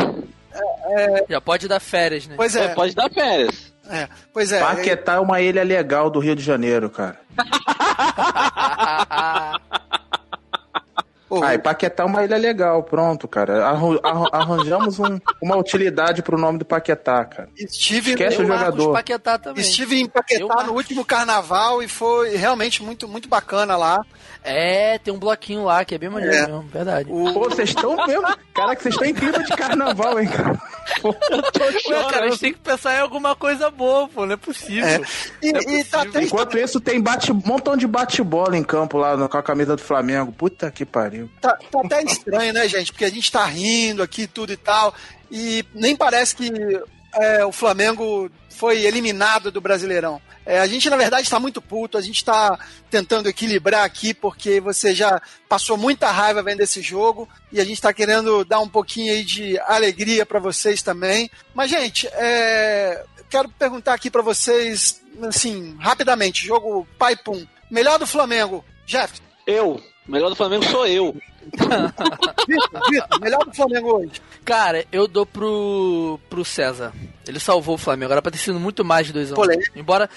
É, 0.52 1.22
é... 1.22 1.26
Já 1.30 1.40
pode 1.40 1.68
dar 1.68 1.80
férias, 1.80 2.28
né? 2.28 2.36
Pois 2.36 2.56
é. 2.56 2.66
é 2.66 2.68
pode 2.70 2.94
dar 2.94 3.10
férias. 3.10 3.74
É, 3.90 4.08
pois 4.34 4.52
é. 4.52 4.60
Paquetá 4.60 5.14
é 5.14 5.20
uma 5.20 5.42
ilha 5.42 5.64
legal 5.64 6.10
do 6.10 6.20
Rio 6.20 6.36
de 6.36 6.44
Janeiro, 6.44 6.90
cara. 6.90 7.20
Ô, 11.34 11.44
Ah, 11.44 11.56
e 11.56 11.58
Paquetá 11.58 12.04
é 12.04 12.06
uma 12.06 12.24
ilha 12.24 12.38
legal, 12.38 12.84
pronto, 12.84 13.28
cara. 13.28 13.66
arranjamos 14.32 15.00
um, 15.00 15.20
uma 15.42 15.58
utilidade 15.58 16.22
pro 16.22 16.38
nome 16.38 16.60
do 16.60 16.66
Paquetá, 16.66 17.26
cara. 17.26 17.50
Estive 17.58 18.12
Esquece 18.12 18.40
o 18.42 18.46
jogador. 18.46 18.94
Paquetá 18.94 19.40
também. 19.40 19.64
Estive 19.64 20.00
em 20.00 20.08
Paquetá 20.08 20.64
no 20.64 20.74
último 20.74 21.04
carnaval 21.04 21.82
e 21.82 21.88
foi 21.88 22.36
realmente 22.36 22.84
muito, 22.84 23.08
muito 23.08 23.28
bacana 23.28 23.76
lá. 23.76 24.00
É, 24.44 25.00
tem 25.00 25.12
um 25.12 25.18
bloquinho 25.18 25.64
lá 25.64 25.84
que 25.84 25.96
é 25.96 25.98
bem 25.98 26.10
maneiro 26.10 26.36
é. 26.36 26.42
mesmo, 26.42 26.62
verdade. 26.64 27.10
O... 27.10 27.34
Pô, 27.34 27.50
vocês 27.50 27.70
estão 27.70 27.96
mesmo. 28.06 28.28
Cara, 28.54 28.76
que 28.76 28.84
vocês 28.84 28.94
estão 28.94 29.08
em 29.08 29.14
clima 29.14 29.42
de 29.42 29.56
carnaval, 29.56 30.20
hein, 30.20 30.28
cara. 30.28 30.62
Eu 31.04 31.14
tô 31.52 31.80
chorando. 31.80 32.10
cara, 32.12 32.26
a 32.26 32.30
gente 32.30 32.40
tem 32.40 32.54
que 32.54 32.60
pensar 32.60 32.96
em 32.96 33.00
alguma 33.00 33.36
coisa 33.36 33.72
boa, 33.72 34.08
pô, 34.08 34.26
não 34.26 34.34
é 34.34 34.38
possível. 34.38 34.86
É. 34.86 35.02
E, 35.42 35.50
é 35.50 35.54
possível. 35.54 35.86
Tá 35.90 36.02
até... 36.02 36.24
Enquanto 36.24 36.58
isso, 36.58 36.80
tem 36.80 37.02
bate, 37.02 37.32
um 37.32 37.42
montão 37.46 37.78
de 37.78 37.88
bate-bola 37.88 38.58
em 38.58 38.64
campo 38.64 38.98
lá 38.98 39.16
no, 39.16 39.30
com 39.30 39.38
a 39.38 39.44
camisa 39.44 39.76
do 39.76 39.82
Flamengo. 39.82 40.32
Puta 40.32 40.70
que 40.70 40.86
pariu. 40.86 41.23
Tá, 41.42 41.58
tá 41.72 41.82
até 41.84 42.04
estranho, 42.04 42.54
né, 42.54 42.68
gente? 42.68 42.92
Porque 42.92 43.06
a 43.06 43.10
gente 43.10 43.32
tá 43.32 43.46
rindo 43.46 44.04
aqui, 44.04 44.28
tudo 44.28 44.54
e 44.54 44.58
tal. 44.58 44.94
E 45.32 45.66
nem 45.74 45.96
parece 45.96 46.36
que 46.36 46.52
é, 47.16 47.46
o 47.46 47.52
Flamengo 47.52 48.30
foi 48.50 48.86
eliminado 48.86 49.52
do 49.52 49.62
Brasileirão. 49.62 50.22
É, 50.46 50.60
a 50.60 50.68
gente, 50.68 50.90
na 50.90 50.98
verdade, 50.98 51.24
está 51.24 51.40
muito 51.40 51.62
puto, 51.62 51.98
a 51.98 52.02
gente 52.02 52.18
está 52.18 52.60
tentando 52.90 53.30
equilibrar 53.30 53.84
aqui, 53.86 54.14
porque 54.14 54.60
você 54.60 54.94
já 54.94 55.22
passou 55.48 55.78
muita 55.78 56.12
raiva 56.12 56.44
vendo 56.44 56.62
esse 56.62 56.82
jogo, 56.82 57.28
e 57.52 57.60
a 57.60 57.64
gente 57.64 57.76
está 57.76 57.94
querendo 57.94 58.44
dar 58.44 58.60
um 58.60 58.68
pouquinho 58.68 59.14
aí 59.14 59.24
de 59.24 59.58
alegria 59.62 60.26
para 60.26 60.40
vocês 60.40 60.82
também. 60.82 61.30
Mas, 61.54 61.70
gente, 61.70 62.08
é, 62.08 63.04
quero 63.30 63.50
perguntar 63.50 63.94
aqui 63.94 64.12
para 64.12 64.22
vocês, 64.22 65.02
assim, 65.22 65.76
rapidamente, 65.80 66.46
jogo 66.46 66.88
pai 66.98 67.16
pum. 67.16 67.46
Melhor 67.72 67.98
do 67.98 68.06
Flamengo, 68.06 68.64
Jeff? 68.86 69.20
Eu. 69.48 69.82
Melhor 70.08 70.30
do 70.30 70.36
Flamengo 70.36 70.66
sou 70.66 70.86
eu. 70.86 71.16
Vitor, 71.44 72.90
Vitor, 72.90 73.20
melhor 73.22 73.46
do 73.46 73.54
Flamengo 73.54 73.98
hoje. 73.98 74.22
Cara, 74.44 74.86
eu 74.92 75.08
dou 75.08 75.26
pro, 75.26 76.20
pro 76.30 76.44
César. 76.44 76.94
Ele 77.28 77.40
salvou 77.40 77.76
o 77.76 77.78
Flamengo. 77.78 78.12
Era 78.12 78.22
pra 78.22 78.32
ter 78.32 78.38
sido 78.38 78.60
muito 78.60 78.84
mais 78.84 79.08
de 79.08 79.14
dois 79.14 79.32
anos. 79.32 79.70
Embora, 79.76 80.10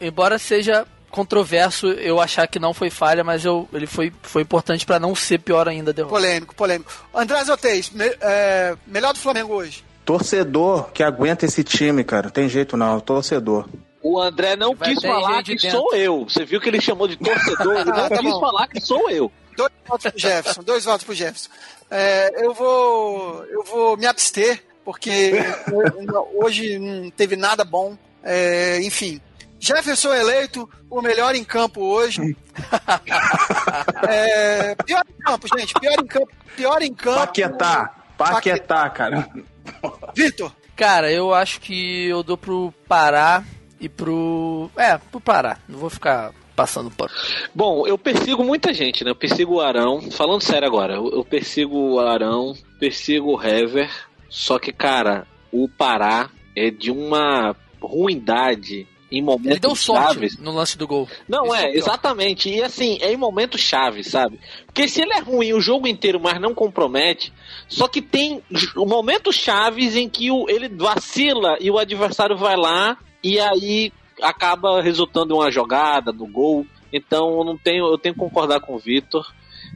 embora 0.00 0.38
seja 0.38 0.86
controverso 1.10 1.88
eu 1.88 2.20
achar 2.20 2.46
que 2.46 2.58
não 2.58 2.74
foi 2.74 2.90
falha, 2.90 3.24
mas 3.24 3.44
eu, 3.44 3.68
ele 3.72 3.86
foi, 3.86 4.12
foi 4.22 4.42
importante 4.42 4.84
para 4.84 4.98
não 4.98 5.14
ser 5.14 5.38
pior 5.38 5.68
ainda. 5.68 5.92
Derrota. 5.92 6.14
Polêmico, 6.14 6.54
polêmico. 6.54 6.92
André 7.14 7.44
Zotez, 7.44 7.90
me, 7.90 8.04
é, 8.20 8.76
melhor 8.86 9.12
do 9.12 9.18
Flamengo 9.18 9.54
hoje. 9.54 9.84
Torcedor 10.04 10.90
que 10.90 11.02
aguenta 11.02 11.44
esse 11.44 11.62
time, 11.62 12.02
cara. 12.02 12.30
Tem 12.30 12.48
jeito 12.48 12.76
não, 12.76 12.98
torcedor. 13.00 13.68
O 14.08 14.18
André 14.18 14.56
não 14.56 14.74
quis 14.74 15.02
falar 15.02 15.42
que 15.42 15.54
dentro. 15.54 15.70
sou 15.70 15.94
eu. 15.94 16.24
Você 16.24 16.42
viu 16.42 16.58
que 16.58 16.70
ele 16.70 16.80
chamou 16.80 17.06
de 17.06 17.18
torcedor? 17.18 17.80
Ele 17.80 17.84
não 17.92 18.08
tá 18.08 18.16
quis 18.16 18.30
bom. 18.32 18.40
falar 18.40 18.66
que 18.66 18.80
sou 18.80 19.10
eu. 19.10 19.30
Dois 19.54 19.70
votos 19.86 20.10
pro 20.10 20.18
Jefferson, 20.18 20.62
dois 20.62 20.84
votos 20.86 21.04
pro 21.04 21.14
Jefferson. 21.14 21.50
É, 21.90 22.46
eu 22.46 22.54
vou 22.54 23.44
eu 23.44 23.62
vou 23.64 23.98
me 23.98 24.06
abster, 24.06 24.64
porque 24.82 25.32
hoje 26.42 26.78
não 26.78 27.10
teve 27.10 27.36
nada 27.36 27.66
bom. 27.66 27.98
É, 28.22 28.80
enfim, 28.80 29.20
Jefferson 29.60 30.14
eleito 30.14 30.66
o 30.88 31.02
melhor 31.02 31.34
em 31.34 31.44
campo 31.44 31.82
hoje. 31.82 32.34
é, 34.08 34.74
pior 34.86 35.02
em 35.06 35.22
campo, 35.22 35.46
gente. 35.58 35.74
Pior 35.74 36.00
em 36.00 36.06
campo. 36.06 36.28
Pior 36.56 36.80
em 36.80 36.94
campo. 36.94 37.18
Paquetá. 37.18 37.94
Paquetá, 38.16 38.88
cara. 38.88 39.28
Vitor. 40.14 40.50
Cara, 40.74 41.12
eu 41.12 41.34
acho 41.34 41.60
que 41.60 42.06
eu 42.06 42.22
dou 42.22 42.38
pro 42.38 42.72
Pará 42.88 43.44
e 43.80 43.88
pro. 43.88 44.70
É, 44.76 44.98
pro 44.98 45.20
Pará. 45.20 45.58
Não 45.68 45.78
vou 45.78 45.90
ficar 45.90 46.32
passando 46.54 46.90
pano. 46.90 47.10
Bom, 47.54 47.86
eu 47.86 47.96
persigo 47.96 48.42
muita 48.42 48.74
gente, 48.74 49.04
né? 49.04 49.10
Eu 49.10 49.16
persigo 49.16 49.54
o 49.54 49.60
Arão. 49.60 50.02
Falando 50.10 50.40
sério 50.42 50.66
agora, 50.66 50.94
eu, 50.94 51.24
persigo 51.24 51.76
o 51.76 52.00
Arão, 52.00 52.54
persigo 52.80 53.36
o 53.36 53.42
Hever. 53.42 53.90
Só 54.28 54.58
que, 54.58 54.72
cara, 54.72 55.26
o 55.52 55.68
Pará 55.68 56.30
é 56.56 56.70
de 56.70 56.90
uma 56.90 57.54
ruindade 57.80 58.88
em 59.10 59.22
momentos 59.22 59.50
Ele 59.52 59.60
deu 59.60 59.74
sorte 59.74 60.14
chaves. 60.14 60.38
no 60.38 60.52
lance 60.52 60.76
do 60.76 60.86
gol. 60.86 61.08
Não, 61.28 61.46
Isso 61.46 61.54
é, 61.54 61.70
exatamente. 61.72 62.50
E 62.50 62.62
assim, 62.62 62.98
é 63.00 63.12
em 63.12 63.16
momentos 63.16 63.60
chave, 63.60 64.04
sabe? 64.04 64.38
Porque 64.66 64.86
se 64.86 65.00
ele 65.00 65.12
é 65.12 65.20
ruim 65.20 65.52
o 65.52 65.60
jogo 65.60 65.86
inteiro, 65.86 66.20
mas 66.20 66.40
não 66.40 66.54
compromete, 66.54 67.32
só 67.66 67.88
que 67.88 68.02
tem 68.02 68.42
momentos 68.76 69.36
chaves 69.36 69.96
em 69.96 70.08
que 70.08 70.30
o, 70.30 70.48
ele 70.48 70.68
vacila 70.68 71.56
e 71.60 71.70
o 71.70 71.78
adversário 71.78 72.36
vai 72.36 72.56
lá 72.56 72.98
e 73.22 73.40
aí 73.40 73.92
acaba 74.22 74.82
resultando 74.82 75.34
em 75.34 75.38
uma 75.38 75.50
jogada, 75.50 76.12
no 76.12 76.26
gol. 76.26 76.66
Então 76.92 77.38
eu 77.38 77.44
não 77.44 77.56
tenho, 77.56 77.86
eu 77.86 77.98
tenho 77.98 78.14
que 78.14 78.20
concordar 78.20 78.60
com 78.60 78.74
o 78.74 78.78
Vitor. 78.78 79.26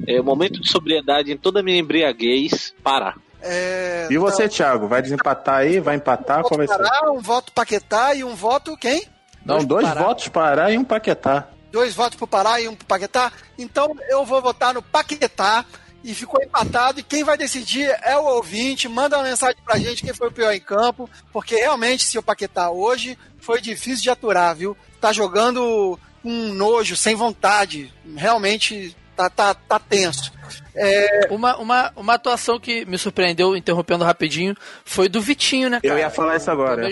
É 0.06 0.20
momento 0.22 0.60
de 0.60 0.70
sobriedade 0.70 1.32
em 1.32 1.36
toda 1.36 1.60
a 1.60 1.62
minha 1.62 1.78
embriaguez, 1.78 2.74
parar. 2.82 3.16
É, 3.42 4.06
e 4.08 4.16
você, 4.16 4.44
então, 4.44 4.56
Thiago, 4.56 4.86
vai 4.86 5.02
desempatar 5.02 5.56
aí? 5.56 5.80
Vai 5.80 5.96
empatar? 5.96 6.40
Um 6.40 6.42
voto 6.42 7.12
um 7.12 7.20
voto 7.20 7.52
Paquetá 7.52 8.14
e 8.14 8.22
um 8.22 8.34
voto 8.34 8.76
quem? 8.76 9.04
Não, 9.44 9.56
dois, 9.56 9.66
dois 9.66 9.86
Pará. 9.86 10.02
votos 10.02 10.28
Pará 10.28 10.70
e 10.70 10.78
um 10.78 10.84
Paquetá. 10.84 11.48
Dois 11.70 11.94
votos 11.94 12.16
pro 12.16 12.26
Pará 12.26 12.60
e 12.60 12.68
um 12.68 12.74
pro 12.74 12.86
Paquetá. 12.86 13.32
Então 13.58 13.96
eu 14.08 14.24
vou 14.24 14.42
votar 14.42 14.74
no 14.74 14.82
Paquetá 14.82 15.64
e 16.04 16.14
ficou 16.14 16.42
empatado. 16.42 17.00
E 17.00 17.02
quem 17.02 17.24
vai 17.24 17.36
decidir 17.36 17.88
é 18.02 18.16
o 18.16 18.24
ouvinte. 18.24 18.88
Manda 18.88 19.16
uma 19.16 19.24
mensagem 19.24 19.56
pra 19.64 19.78
gente 19.78 20.02
quem 20.02 20.12
foi 20.12 20.28
o 20.28 20.32
pior 20.32 20.52
em 20.52 20.60
campo, 20.60 21.08
porque 21.32 21.56
realmente, 21.56 22.04
se 22.04 22.18
o 22.18 22.22
Paquetá 22.22 22.70
hoje 22.70 23.18
foi 23.38 23.60
difícil 23.60 24.02
de 24.02 24.10
aturar, 24.10 24.54
viu? 24.54 24.76
Tá 25.00 25.12
jogando 25.12 25.98
com 26.22 26.30
nojo, 26.30 26.94
sem 26.96 27.14
vontade. 27.14 27.92
Realmente 28.16 28.96
tá, 29.16 29.28
tá, 29.28 29.54
tá 29.54 29.78
tenso. 29.78 30.32
É... 30.74 31.28
Uma, 31.30 31.56
uma, 31.56 31.92
uma 31.96 32.14
atuação 32.14 32.58
que 32.58 32.84
me 32.86 32.96
surpreendeu, 32.98 33.56
interrompendo 33.56 34.04
rapidinho, 34.04 34.56
foi 34.84 35.08
do 35.08 35.20
Vitinho, 35.20 35.68
né, 35.68 35.80
cara? 35.80 35.94
Eu 35.94 35.98
ia 35.98 36.10
falar 36.10 36.36
isso 36.36 36.50
agora. 36.50 36.88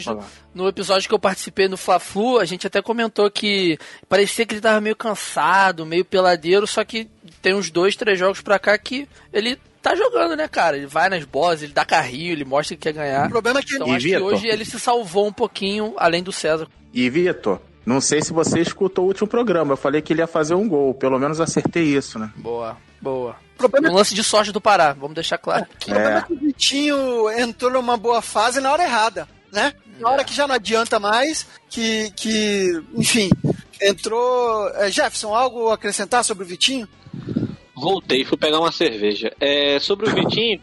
No 0.55 0.69
episódio 0.69 1.09
que 1.09 1.15
eu 1.15 1.19
participei 1.19 1.69
no 1.69 1.77
Fla-Flu, 1.77 2.39
a 2.39 2.45
gente 2.45 2.67
até 2.67 2.83
comentou 2.83 3.31
que 3.31 3.79
parecia 4.09 4.45
que 4.45 4.55
ele 4.55 4.61
tava 4.61 4.81
meio 4.81 4.97
cansado, 4.97 5.87
meio 5.87 6.05
peladeiro, 6.05 6.67
só 6.67 6.85
que 6.85 7.09
tem 7.41 7.55
uns 7.55 7.71
dois, 7.71 7.97
três 7.97 8.19
jogos 8.19 8.41
pra 8.41 8.59
cá 8.59 8.77
que 8.77 9.09
ele 9.33 9.59
tá 9.81 9.95
jogando, 9.95 10.37
né, 10.37 10.47
cara? 10.47 10.77
Ele 10.77 10.87
vai 10.87 11.09
nas 11.09 11.25
bosses, 11.25 11.63
ele 11.63 11.73
dá 11.73 11.85
carrinho, 11.85 12.33
ele 12.33 12.45
mostra 12.45 12.77
que 12.77 12.83
quer 12.83 12.93
ganhar. 12.93 13.27
O 13.27 13.31
problema 13.31 13.61
é 13.61 13.63
que... 13.63 13.75
Então 13.75 13.89
e 13.89 13.97
acho 13.97 14.07
que 14.07 14.19
hoje 14.19 14.47
ele 14.47 14.65
se 14.65 14.79
salvou 14.79 15.27
um 15.27 15.33
pouquinho, 15.33 15.95
além 15.97 16.23
do 16.23 16.33
César. 16.33 16.69
E 16.93 17.09
Vitor, 17.09 17.61
não 17.87 18.01
sei 18.01 18.21
se 18.21 18.33
você 18.33 18.61
escutou 18.61 19.05
o 19.05 19.09
último 19.09 19.27
programa, 19.27 19.73
eu 19.73 19.77
falei 19.77 20.03
que 20.03 20.13
ele 20.13 20.21
ia 20.21 20.27
fazer 20.27 20.55
um 20.55 20.69
gol, 20.69 20.93
pelo 20.93 21.19
menos 21.19 21.41
acertei 21.41 21.85
isso, 21.85 22.19
né? 22.19 22.31
Boa, 22.37 22.77
boa. 23.01 23.37
Problema 23.57 23.91
um 23.91 23.95
lance 23.95 24.15
de 24.15 24.25
sorte 24.25 24.53
do 24.53 24.61
Pará, 24.61 24.93
vamos 24.93 25.15
deixar 25.15 25.39
claro. 25.39 25.67
O 25.83 25.85
problema 25.85 26.11
é. 26.11 26.19
é 26.19 26.23
que 26.23 26.33
o 26.33 26.39
Vitinho 26.39 27.31
entrou 27.39 27.71
numa 27.71 27.97
boa 27.97 28.23
fase 28.23 28.61
na 28.61 28.73
hora 28.73 28.85
errada, 28.85 29.29
né? 29.53 29.75
Na 29.99 30.11
hora 30.11 30.23
é. 30.23 30.25
que 30.25 30.35
já 30.35 30.47
não 30.47 30.55
adianta 30.55 30.99
mais, 30.99 31.47
que, 31.69 32.11
que 32.17 32.83
enfim, 32.95 33.29
entrou... 33.81 34.69
É, 34.77 34.91
Jefferson, 34.91 35.35
algo 35.35 35.69
a 35.69 35.75
acrescentar 35.75 36.25
sobre 36.25 36.45
o 36.45 36.47
Vitinho? 36.47 36.89
Voltei, 37.81 38.25
fui 38.25 38.37
pegar 38.37 38.61
uma 38.61 38.73
cerveja. 38.73 39.33
É, 39.41 39.79
sobre 39.79 40.09
o 40.09 40.15
Vitinho. 40.15 40.61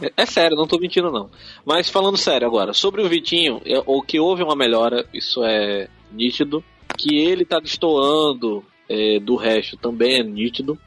é, 0.00 0.12
é 0.22 0.26
sério, 0.26 0.56
não 0.56 0.66
tô 0.66 0.78
mentindo 0.78 1.10
não. 1.10 1.30
Mas 1.64 1.90
falando 1.90 2.16
sério 2.16 2.46
agora, 2.46 2.72
sobre 2.72 3.02
o 3.02 3.08
Vitinho, 3.08 3.60
é, 3.64 3.82
o 3.84 4.00
que 4.02 4.18
houve 4.18 4.42
uma 4.42 4.56
melhora, 4.56 5.06
isso 5.12 5.44
é 5.44 5.88
nítido. 6.10 6.64
Que 6.96 7.16
ele 7.18 7.44
tá 7.44 7.58
destoando 7.58 8.64
é, 8.88 9.18
do 9.18 9.36
resto 9.36 9.76
também 9.76 10.20
é 10.20 10.22
nítido. 10.22 10.78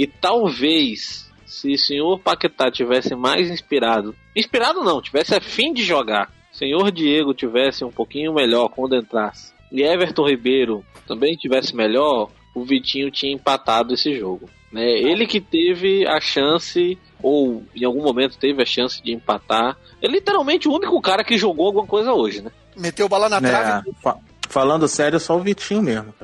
E 0.00 0.06
talvez, 0.06 1.30
se 1.44 1.74
o 1.74 1.78
senhor 1.78 2.18
Paquetá 2.20 2.70
tivesse 2.70 3.14
mais 3.14 3.50
inspirado, 3.50 4.16
inspirado 4.34 4.82
não, 4.82 5.02
tivesse 5.02 5.34
a 5.34 5.42
fim 5.42 5.74
de 5.74 5.82
jogar, 5.82 6.32
senhor 6.50 6.90
Diego 6.90 7.34
tivesse 7.34 7.84
um 7.84 7.90
pouquinho 7.90 8.32
melhor 8.32 8.70
quando 8.70 8.96
entrasse, 8.96 9.52
e 9.70 9.82
Everton 9.82 10.26
Ribeiro 10.26 10.82
também 11.06 11.36
tivesse 11.36 11.76
melhor, 11.76 12.30
o 12.54 12.64
Vitinho 12.64 13.10
tinha 13.10 13.30
empatado 13.30 13.92
esse 13.92 14.18
jogo. 14.18 14.48
Né? 14.72 14.88
Ele 14.90 15.26
que 15.26 15.38
teve 15.38 16.08
a 16.08 16.18
chance, 16.18 16.96
ou 17.22 17.62
em 17.76 17.84
algum 17.84 18.02
momento 18.02 18.38
teve 18.38 18.62
a 18.62 18.66
chance 18.66 19.02
de 19.02 19.12
empatar. 19.12 19.76
É 20.00 20.08
literalmente 20.08 20.66
o 20.66 20.72
único 20.72 20.98
cara 21.02 21.22
que 21.22 21.36
jogou 21.36 21.66
alguma 21.66 21.86
coisa 21.86 22.10
hoje, 22.14 22.40
né? 22.40 22.50
Meteu 22.74 23.06
bala 23.06 23.28
na 23.28 23.36
é, 23.36 23.40
trave. 23.40 23.90
Fa 24.02 24.16
falando 24.48 24.88
sério, 24.88 25.20
só 25.20 25.36
o 25.36 25.40
Vitinho 25.40 25.82
mesmo. 25.82 26.14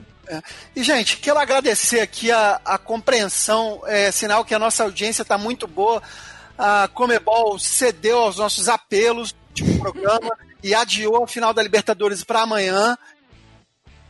E, 0.74 0.82
gente, 0.82 1.18
quero 1.18 1.38
agradecer 1.38 2.00
aqui 2.00 2.30
a, 2.30 2.60
a 2.64 2.78
compreensão, 2.78 3.82
é, 3.86 4.10
sinal 4.10 4.44
que 4.44 4.54
a 4.54 4.58
nossa 4.58 4.84
audiência 4.84 5.22
está 5.22 5.38
muito 5.38 5.66
boa. 5.66 6.02
A 6.58 6.88
Comebol 6.88 7.58
cedeu 7.58 8.18
aos 8.18 8.36
nossos 8.36 8.68
apelos 8.68 9.34
de 9.52 9.78
programa 9.78 10.36
e 10.62 10.74
adiou 10.74 11.22
a 11.22 11.28
final 11.28 11.54
da 11.54 11.62
Libertadores 11.62 12.24
para 12.24 12.42
amanhã. 12.42 12.96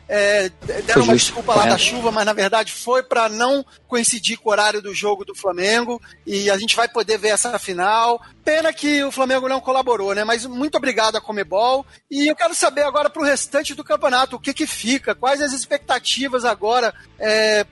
É, 0.08 0.50
deram 0.84 1.02
uma 1.02 1.14
desculpa 1.14 1.54
lá 1.54 1.66
da 1.66 1.78
chuva, 1.78 2.12
mas 2.12 2.24
na 2.24 2.32
verdade 2.32 2.72
foi 2.72 3.02
para 3.02 3.28
não 3.28 3.64
coincidir 3.88 4.38
com 4.38 4.48
o 4.48 4.52
horário 4.52 4.80
do 4.80 4.94
jogo 4.94 5.24
do 5.24 5.34
Flamengo 5.34 6.00
e 6.24 6.48
a 6.48 6.56
gente 6.56 6.76
vai 6.76 6.88
poder 6.88 7.18
ver 7.18 7.28
essa 7.28 7.58
final. 7.58 8.20
Pena 8.44 8.72
que 8.72 9.02
o 9.02 9.10
Flamengo 9.10 9.48
não 9.48 9.60
colaborou, 9.60 10.14
né? 10.14 10.22
Mas 10.22 10.46
muito 10.46 10.76
obrigado 10.76 11.16
a 11.16 11.20
Comebol. 11.20 11.84
E 12.08 12.30
eu 12.30 12.36
quero 12.36 12.54
saber 12.54 12.82
agora 12.82 13.10
para 13.10 13.20
o 13.20 13.24
restante 13.24 13.74
do 13.74 13.82
campeonato, 13.82 14.36
o 14.36 14.40
que 14.40 14.54
que 14.54 14.66
fica, 14.66 15.14
quais 15.14 15.42
as 15.42 15.52
expectativas 15.52 16.44
agora. 16.44 16.94
É, 17.18 17.66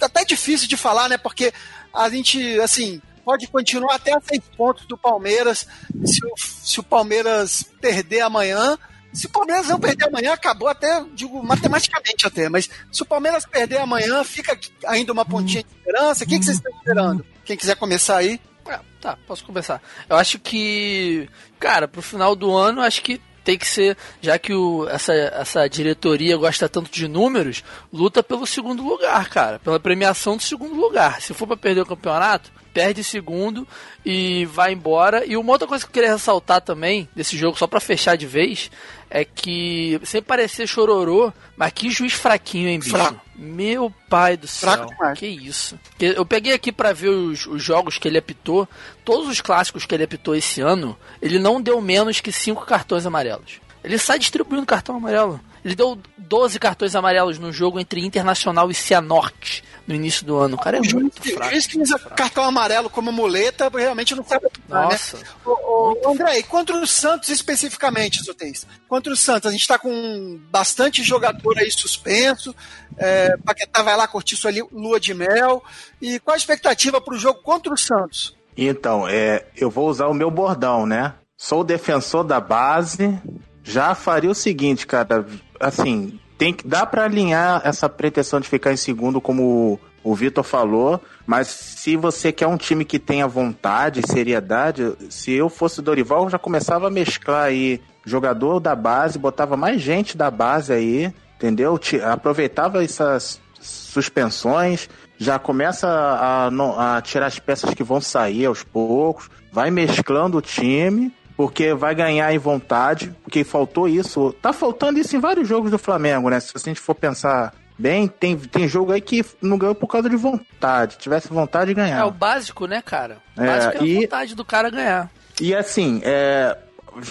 até 0.00 0.24
difícil 0.24 0.68
de 0.68 0.76
falar, 0.76 1.08
né? 1.08 1.16
Porque 1.16 1.52
a 1.92 2.08
gente, 2.08 2.60
assim, 2.60 3.00
pode 3.24 3.46
continuar 3.46 3.94
até 3.94 4.12
a 4.12 4.20
seis 4.20 4.42
pontos 4.56 4.84
do 4.86 4.98
Palmeiras 4.98 5.66
se 6.04 6.24
o, 6.24 6.32
se 6.36 6.80
o 6.80 6.82
Palmeiras 6.82 7.64
perder 7.80 8.20
amanhã. 8.20 8.76
Se 9.14 9.26
o 9.26 9.30
Palmeiras 9.30 9.68
não 9.68 9.78
perder 9.78 10.08
amanhã, 10.08 10.32
acabou 10.32 10.68
até, 10.68 11.04
digo, 11.14 11.40
matematicamente 11.40 12.26
até, 12.26 12.48
mas 12.48 12.68
se 12.90 13.02
o 13.02 13.06
Palmeiras 13.06 13.46
perder 13.46 13.78
amanhã, 13.78 14.24
fica 14.24 14.58
ainda 14.86 15.12
uma 15.12 15.24
pontinha 15.24 15.62
de 15.62 15.68
esperança. 15.68 16.24
O 16.24 16.26
que, 16.26 16.38
que 16.38 16.44
vocês 16.44 16.56
estão 16.56 16.72
esperando? 16.76 17.24
Quem 17.44 17.56
quiser 17.56 17.76
começar 17.76 18.16
aí. 18.16 18.40
É, 18.66 18.80
tá, 19.00 19.16
posso 19.26 19.44
começar. 19.44 19.80
Eu 20.08 20.16
acho 20.16 20.38
que, 20.40 21.28
cara, 21.60 21.86
pro 21.86 22.02
final 22.02 22.34
do 22.34 22.52
ano, 22.56 22.80
acho 22.80 23.02
que 23.02 23.20
tem 23.44 23.56
que 23.56 23.68
ser, 23.68 23.96
já 24.20 24.38
que 24.38 24.52
o, 24.52 24.88
essa, 24.88 25.12
essa 25.12 25.68
diretoria 25.68 26.36
gosta 26.36 26.68
tanto 26.68 26.90
de 26.90 27.06
números, 27.06 27.62
luta 27.92 28.22
pelo 28.22 28.46
segundo 28.46 28.82
lugar, 28.82 29.28
cara, 29.28 29.58
pela 29.60 29.78
premiação 29.78 30.36
do 30.36 30.42
segundo 30.42 30.74
lugar. 30.74 31.20
Se 31.20 31.34
for 31.34 31.46
para 31.46 31.56
perder 31.56 31.82
o 31.82 31.86
campeonato, 31.86 32.50
perde 32.74 33.04
segundo 33.04 33.66
e 34.04 34.44
vai 34.46 34.72
embora. 34.72 35.24
E 35.24 35.36
uma 35.36 35.52
outra 35.52 35.68
coisa 35.68 35.84
que 35.84 35.90
eu 35.90 35.94
queria 35.94 36.12
ressaltar 36.12 36.60
também 36.60 37.08
desse 37.14 37.38
jogo, 37.38 37.56
só 37.56 37.68
para 37.68 37.78
fechar 37.78 38.16
de 38.16 38.26
vez, 38.26 38.70
é 39.08 39.24
que, 39.24 40.00
sem 40.02 40.20
parecer 40.20 40.66
chororô, 40.66 41.32
mas 41.56 41.72
que 41.72 41.88
juiz 41.88 42.12
fraquinho, 42.12 42.68
hein, 42.68 42.80
bicho? 42.80 42.90
Fraco. 42.90 43.20
Meu 43.36 43.92
pai 44.10 44.36
do 44.36 44.48
céu. 44.48 44.72
Fraco 44.72 44.92
demais. 44.92 45.18
Que 45.18 45.26
isso. 45.26 45.78
Eu 46.00 46.26
peguei 46.26 46.52
aqui 46.52 46.72
para 46.72 46.92
ver 46.92 47.08
os, 47.08 47.46
os, 47.46 47.62
jogos 47.62 47.96
que 47.96 48.08
ele 48.08 48.18
apitou. 48.18 48.68
Todos 49.04 49.28
os 49.28 49.40
clássicos 49.40 49.86
que 49.86 49.94
ele 49.94 50.04
apitou 50.04 50.34
esse 50.34 50.60
ano, 50.60 50.98
ele 51.22 51.38
não 51.38 51.62
deu 51.62 51.80
menos 51.80 52.20
que 52.20 52.32
cinco 52.32 52.66
cartões 52.66 53.06
amarelos. 53.06 53.60
Ele 53.84 53.98
sai 53.98 54.18
distribuindo 54.18 54.66
cartão 54.66 54.96
amarelo. 54.96 55.40
Ele 55.64 55.74
deu 55.74 55.98
12 56.18 56.58
cartões 56.58 56.94
amarelos 56.94 57.38
no 57.38 57.52
jogo 57.52 57.78
entre 57.78 58.04
Internacional 58.04 58.70
e 58.70 58.74
Cianorte 58.74 59.62
no 59.86 59.94
início 59.94 60.24
do 60.24 60.36
ano. 60.36 60.56
O 60.56 60.58
cara 60.58 60.78
é 60.78 60.80
o 60.80 60.84
muito 60.94 61.22
juiz, 61.22 61.34
fraco. 61.34 61.50
Juiz 61.50 61.66
que 61.66 61.80
usa 61.80 61.98
cartão 61.98 62.44
amarelo 62.44 62.88
como 62.88 63.12
muleta 63.12 63.70
realmente 63.74 64.14
não 64.14 64.24
sabe 64.24 64.46
atuar, 64.46 64.84
Nossa. 64.84 65.18
Né? 65.18 65.24
O, 65.44 66.08
o, 66.08 66.12
André, 66.12 66.38
e 66.38 66.42
contra 66.42 66.76
o 66.76 66.86
Santos 66.86 67.28
especificamente, 67.28 68.22
Zotez? 68.22 68.66
Contra 68.88 69.12
o 69.12 69.16
Santos, 69.16 69.48
a 69.48 69.52
gente 69.52 69.62
está 69.62 69.78
com 69.78 70.40
bastante 70.50 71.02
jogador 71.02 71.58
aí 71.58 71.70
suspenso. 71.70 72.54
É, 72.96 73.36
Paquetá 73.38 73.82
vai 73.82 73.96
lá 73.96 74.06
curtir 74.06 74.36
sua 74.36 74.50
lua 74.72 74.98
de 74.98 75.12
mel. 75.14 75.62
E 76.00 76.18
qual 76.20 76.34
a 76.34 76.38
expectativa 76.38 77.00
para 77.00 77.14
o 77.14 77.18
jogo 77.18 77.40
contra 77.42 77.72
o 77.72 77.76
Santos? 77.76 78.36
Então, 78.56 79.08
é, 79.08 79.46
eu 79.56 79.70
vou 79.70 79.88
usar 79.88 80.06
o 80.06 80.14
meu 80.14 80.30
bordão, 80.30 80.86
né? 80.86 81.14
Sou 81.36 81.64
defensor 81.64 82.24
da 82.24 82.40
base. 82.40 83.18
Já 83.62 83.94
faria 83.94 84.30
o 84.30 84.34
seguinte, 84.34 84.86
cara. 84.86 85.26
Assim, 85.58 86.20
tem 86.36 86.52
que 86.52 86.66
dá 86.66 86.84
para 86.84 87.04
alinhar 87.04 87.62
essa 87.64 87.88
pretensão 87.88 88.40
de 88.40 88.48
ficar 88.48 88.72
em 88.72 88.76
segundo, 88.76 89.20
como 89.20 89.78
o 90.02 90.14
Vitor 90.14 90.44
falou, 90.44 91.00
mas 91.26 91.48
se 91.48 91.96
você 91.96 92.30
quer 92.30 92.46
um 92.46 92.58
time 92.58 92.84
que 92.84 92.98
tenha 92.98 93.26
vontade 93.26 94.02
seriedade, 94.06 94.92
se 95.08 95.32
eu 95.32 95.48
fosse 95.48 95.80
Dorival, 95.80 96.24
eu 96.24 96.30
já 96.30 96.38
começava 96.38 96.88
a 96.88 96.90
mesclar 96.90 97.44
aí 97.44 97.80
jogador 98.04 98.60
da 98.60 98.74
base, 98.74 99.18
botava 99.18 99.56
mais 99.56 99.80
gente 99.80 100.16
da 100.16 100.30
base 100.30 100.72
aí, 100.72 101.12
entendeu? 101.36 101.80
Aproveitava 102.04 102.84
essas 102.84 103.40
suspensões, 103.58 104.90
já 105.16 105.38
começa 105.38 105.88
a, 105.88 106.96
a 106.96 107.00
tirar 107.00 107.26
as 107.26 107.38
peças 107.38 107.72
que 107.72 107.82
vão 107.82 108.00
sair 108.00 108.44
aos 108.44 108.62
poucos, 108.62 109.30
vai 109.50 109.70
mesclando 109.70 110.36
o 110.36 110.42
time 110.42 111.10
porque 111.36 111.74
vai 111.74 111.94
ganhar 111.94 112.32
em 112.32 112.38
vontade, 112.38 113.14
porque 113.22 113.44
faltou 113.44 113.88
isso. 113.88 114.34
Tá 114.40 114.52
faltando 114.52 114.98
isso 114.98 115.16
em 115.16 115.20
vários 115.20 115.48
jogos 115.48 115.70
do 115.70 115.78
Flamengo, 115.78 116.30
né? 116.30 116.40
Se 116.40 116.52
a 116.54 116.58
gente 116.58 116.80
for 116.80 116.94
pensar 116.94 117.52
bem, 117.78 118.06
tem, 118.06 118.36
tem 118.36 118.68
jogo 118.68 118.92
aí 118.92 119.00
que 119.00 119.24
não 119.42 119.58
ganhou 119.58 119.74
por 119.74 119.88
causa 119.88 120.08
de 120.08 120.16
vontade. 120.16 120.96
Tivesse 120.98 121.28
vontade 121.28 121.66
de 121.66 121.74
ganhar. 121.74 122.00
É 122.00 122.04
o 122.04 122.10
básico, 122.10 122.66
né, 122.66 122.80
cara? 122.80 123.18
O 123.36 123.42
é, 123.42 123.46
básico 123.46 123.84
é 123.84 123.96
a 123.96 124.00
vontade 124.00 124.34
do 124.34 124.44
cara 124.44 124.70
ganhar. 124.70 125.10
E 125.40 125.54
assim, 125.54 126.00
é, 126.04 126.56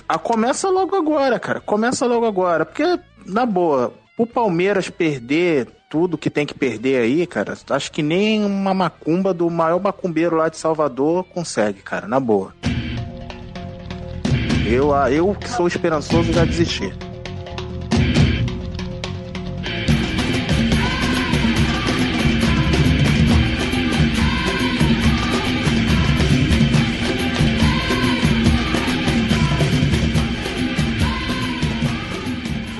a, 0.08 0.18
começa 0.18 0.70
logo 0.70 0.96
agora, 0.96 1.39
cara. 1.39 1.60
Começa 1.60 2.06
logo 2.06 2.25
agora. 2.25 2.65
Porque, 2.65 3.00
na 3.25 3.46
boa, 3.46 3.94
o 4.18 4.25
Palmeiras 4.25 4.89
perder 4.89 5.68
tudo 5.90 6.18
que 6.18 6.29
tem 6.29 6.46
que 6.46 6.55
perder 6.55 7.01
aí, 7.03 7.27
cara, 7.27 7.55
acho 7.70 7.92
que 7.92 8.01
nem 8.01 8.44
uma 8.44 8.74
macumba 8.74 9.31
do 9.31 9.48
maior 9.48 9.79
macumbeiro 9.79 10.38
lá 10.38 10.50
de 10.50 10.57
Salvador 10.57 11.24
consegue, 11.25 11.81
cara, 11.83 12.07
na 12.07 12.20
boa. 12.20 12.51
Eu, 14.74 14.92
eu 15.12 15.36
que 15.36 15.48
sou 15.48 15.68
esperançoso 15.68 16.33
já 16.33 16.44
desisti. 16.44 16.92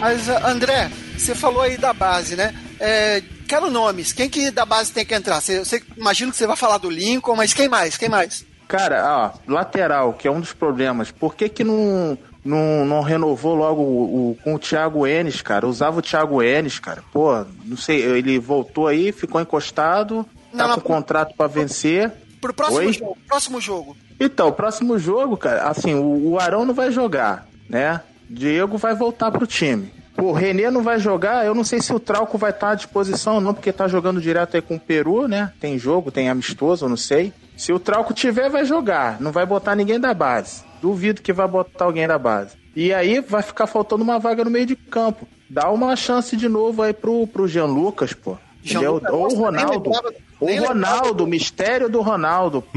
Mas, 0.02 0.28
André, 0.28 0.90
você 1.16 1.36
falou 1.36 1.62
aí 1.62 1.78
da 1.78 1.94
base, 1.94 2.36
né? 2.36 2.56
É, 2.80 3.22
quero 3.48 3.70
nomes. 3.70 4.12
Quem 4.12 4.28
que 4.28 4.50
da 4.50 4.66
base 4.66 4.92
tem 4.92 5.06
que 5.06 5.14
entrar? 5.14 5.40
Você, 5.40 5.60
você 5.60 5.84
imagino 5.96 6.32
que 6.32 6.38
você 6.40 6.48
vai 6.48 6.58
falar 6.58 6.80
do 6.80 6.90
Lincoln, 6.90 7.36
mas 7.36 7.54
quem 7.54 7.70
mais? 7.70 7.98
Quem 7.98 8.10
mais? 8.10 8.44
Cara, 8.68 9.04
ó, 9.06 9.52
lateral, 9.52 10.14
que 10.14 10.28
é 10.28 10.32
um 10.32 10.40
dos 10.40 10.54
problemas. 10.54 11.12
Por 11.12 11.36
que 11.36 11.50
que 11.50 11.64
não, 11.64 12.18
não, 12.44 12.86
não 12.86 13.02
renovou 13.02 13.56
logo 13.56 13.82
o, 13.82 14.32
o, 14.32 14.38
com 14.44 14.56
o 14.56 14.60
Thiago 14.60 15.06
Enes, 15.06 15.42
cara? 15.42 15.68
Usava 15.68 16.00
o 16.00 16.02
Thiago 16.02 16.42
Enes, 16.42 16.80
cara. 16.80 17.04
Pô, 17.12 17.46
não 17.66 17.78
sei, 17.78 18.02
ele 18.02 18.40
voltou 18.40 18.88
aí, 18.88 19.12
ficou 19.12 19.40
encostado, 19.40 20.26
não, 20.52 20.58
tá 20.58 20.68
não, 20.68 20.76
com 20.76 20.82
pro... 20.82 20.94
contrato 20.94 21.36
para 21.36 21.48
vencer. 21.48 22.12
Pro 22.42 22.54
próximo 22.54 22.80
Oi? 22.80 22.94
jogo, 22.94 23.18
próximo 23.28 23.62
jogo. 23.62 23.98
Então, 24.20 24.52
próximo 24.52 24.98
jogo, 24.98 25.38
cara, 25.38 25.64
assim, 25.64 25.94
o, 25.96 26.32
o 26.32 26.40
Arão 26.40 26.66
não 26.66 26.74
vai 26.74 26.92
jogar, 26.92 27.48
né? 27.70 28.02
Diego 28.30 28.78
vai 28.78 28.96
voltar 28.96 29.32
pro 29.32 29.48
time. 29.48 29.92
O 30.18 30.32
Renê 30.32 30.70
não 30.70 30.84
vai 30.84 31.00
jogar, 31.00 31.46
eu 31.46 31.56
não 31.56 31.64
sei 31.64 31.82
se 31.82 31.92
o 31.92 32.00
Trauco 32.00 32.38
vai 32.38 32.52
estar 32.52 32.72
à 32.72 32.76
disposição 32.76 33.36
ou 33.36 33.42
não, 33.42 33.54
porque 33.54 33.72
tá 33.72 33.88
jogando 33.88 34.22
direto 34.22 34.56
aí 34.56 34.62
com 34.62 34.76
o 34.76 34.80
Peru, 34.80 35.28
né? 35.28 35.52
Tem 35.60 35.78
jogo, 35.78 36.12
tem 36.12 36.30
amistoso, 36.30 36.86
eu 36.86 36.90
não 36.90 36.98
sei. 36.98 37.34
Se 37.56 37.72
o 37.72 37.80
Trauco 37.80 38.14
tiver, 38.14 38.50
vai 38.50 38.66
jogar. 38.66 39.22
Não 39.22 39.32
vai 39.32 39.46
botar 39.46 39.76
ninguém 39.76 40.00
da 40.00 40.14
base. 40.14 40.64
Duvido 40.82 41.22
que 41.22 41.32
vai 41.32 41.48
botar 41.48 41.86
alguém 41.86 42.08
da 42.08 42.18
base. 42.18 42.58
E 42.76 42.92
aí 42.94 43.22
vai 43.22 43.44
ficar 43.44 43.68
faltando 43.68 44.04
uma 44.04 44.20
vaga 44.20 44.44
no 44.44 44.52
meio 44.52 44.66
de 44.66 44.76
campo. 44.76 45.28
Dá 45.50 45.70
uma 45.70 45.96
chance 45.96 46.36
de 46.36 46.50
novo 46.50 46.82
aí 46.82 46.92
pro, 46.94 47.28
pro 47.28 47.48
Jean 47.48 47.66
Lucas, 47.66 48.14
pô. 48.14 48.38
Jean 48.64 48.90
Lucas, 48.92 49.14
ou 49.14 49.32
o 49.32 49.36
Ronaldo. 49.36 49.92
o 50.40 50.60
Ronaldo, 50.60 51.28
mistério 51.28 51.88
do 51.90 52.02
Ronaldo. 52.02 52.64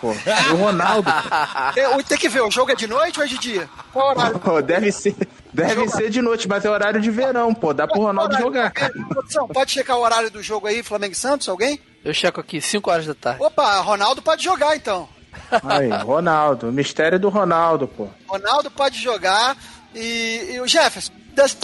pô. 0.00 0.08
O 0.52 0.56
Ronaldo. 0.56 1.10
Tem 2.06 2.18
que 2.18 2.28
ver, 2.28 2.42
o 2.42 2.50
jogo 2.50 2.70
é 2.72 2.74
de 2.74 2.86
noite 2.86 3.18
ou 3.18 3.24
é 3.24 3.28
de 3.28 3.38
dia? 3.38 3.68
Qual 3.92 4.10
horário? 4.10 4.38
Pô, 4.38 4.60
deve 4.60 4.92
ser, 4.92 5.16
deve 5.56 5.88
ser 5.88 6.10
de 6.10 6.20
noite, 6.20 6.46
mas 6.46 6.64
é 6.64 6.70
horário 6.70 7.00
de 7.00 7.10
verão, 7.10 7.54
pô. 7.54 7.72
Dá 7.72 7.86
pro 7.86 8.02
Ronaldo 8.02 8.36
jogar. 8.36 8.72
Produção, 9.08 9.48
pode 9.48 9.70
checar 9.70 9.96
o 9.96 10.02
horário 10.02 10.30
do 10.30 10.42
jogo 10.42 10.66
aí, 10.66 10.82
Flamengo 10.82 11.12
e 11.12 11.16
Santos, 11.16 11.48
alguém? 11.48 11.80
Eu 12.04 12.14
checo 12.14 12.40
aqui, 12.40 12.60
5 12.60 12.90
horas 12.90 13.06
da 13.06 13.14
tarde. 13.14 13.42
Opa, 13.42 13.80
Ronaldo 13.80 14.22
pode 14.22 14.44
jogar 14.44 14.76
então. 14.76 15.08
Aí, 15.64 15.90
Ronaldo, 15.90 16.72
mistério 16.72 17.18
do 17.18 17.28
Ronaldo, 17.28 17.88
pô. 17.88 18.08
Ronaldo 18.26 18.70
pode 18.70 18.98
jogar 18.98 19.56
e, 19.94 20.52
e 20.52 20.60
o 20.60 20.66
Jefferson, 20.66 21.12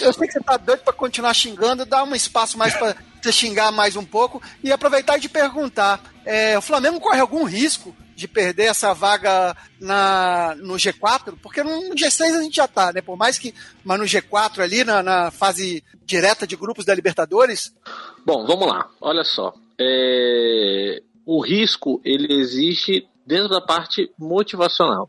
eu 0.03 0.13
sei 0.13 0.27
que 0.27 0.33
você 0.33 0.41
tá 0.41 0.57
doido 0.57 0.81
pra 0.81 0.93
continuar 0.93 1.33
xingando, 1.33 1.87
dá 1.87 2.05
um 2.05 2.15
espaço 2.15 2.59
mais 2.59 2.75
pra 2.75 2.95
você 3.21 3.33
xingar 3.33 3.73
mais 3.73 3.97
um 3.97 4.05
pouco 4.05 4.43
e 4.63 4.71
aproveitar 4.71 5.19
de 5.19 5.29
perguntar: 5.29 6.01
é, 6.25 6.59
o 6.59 6.63
Flamengo 6.63 7.01
corre 7.01 7.21
algum 7.21 7.45
risco 7.45 7.95
de 8.15 8.29
perder 8.29 8.65
essa 8.65 8.93
vaga 8.93 9.57
na, 9.81 10.55
no 10.59 10.75
G4, 10.75 11.35
porque 11.43 11.63
no 11.63 11.95
G6 11.95 12.39
a 12.39 12.43
gente 12.43 12.57
já 12.57 12.69
tá, 12.69 12.93
né? 12.93 13.01
Por 13.01 13.17
mais 13.17 13.39
que. 13.39 13.55
Mas 13.85 13.99
no 13.99 14.05
G4 14.05 14.61
ali, 14.61 14.85
na, 14.85 15.03
na 15.03 15.31
fase 15.31 15.83
direta 16.05 16.47
de 16.47 16.57
grupos 16.57 16.85
da 16.85 16.95
Libertadores. 16.95 17.75
Bom, 18.25 18.47
vamos 18.47 18.67
lá. 18.67 18.89
Olha 19.01 19.25
só. 19.25 19.53
É... 19.81 21.03
O 21.25 21.41
risco, 21.41 22.01
ele 22.05 22.35
existe 22.35 23.07
dentro 23.27 23.49
da 23.49 23.61
parte 23.61 24.11
motivacional. 24.19 25.09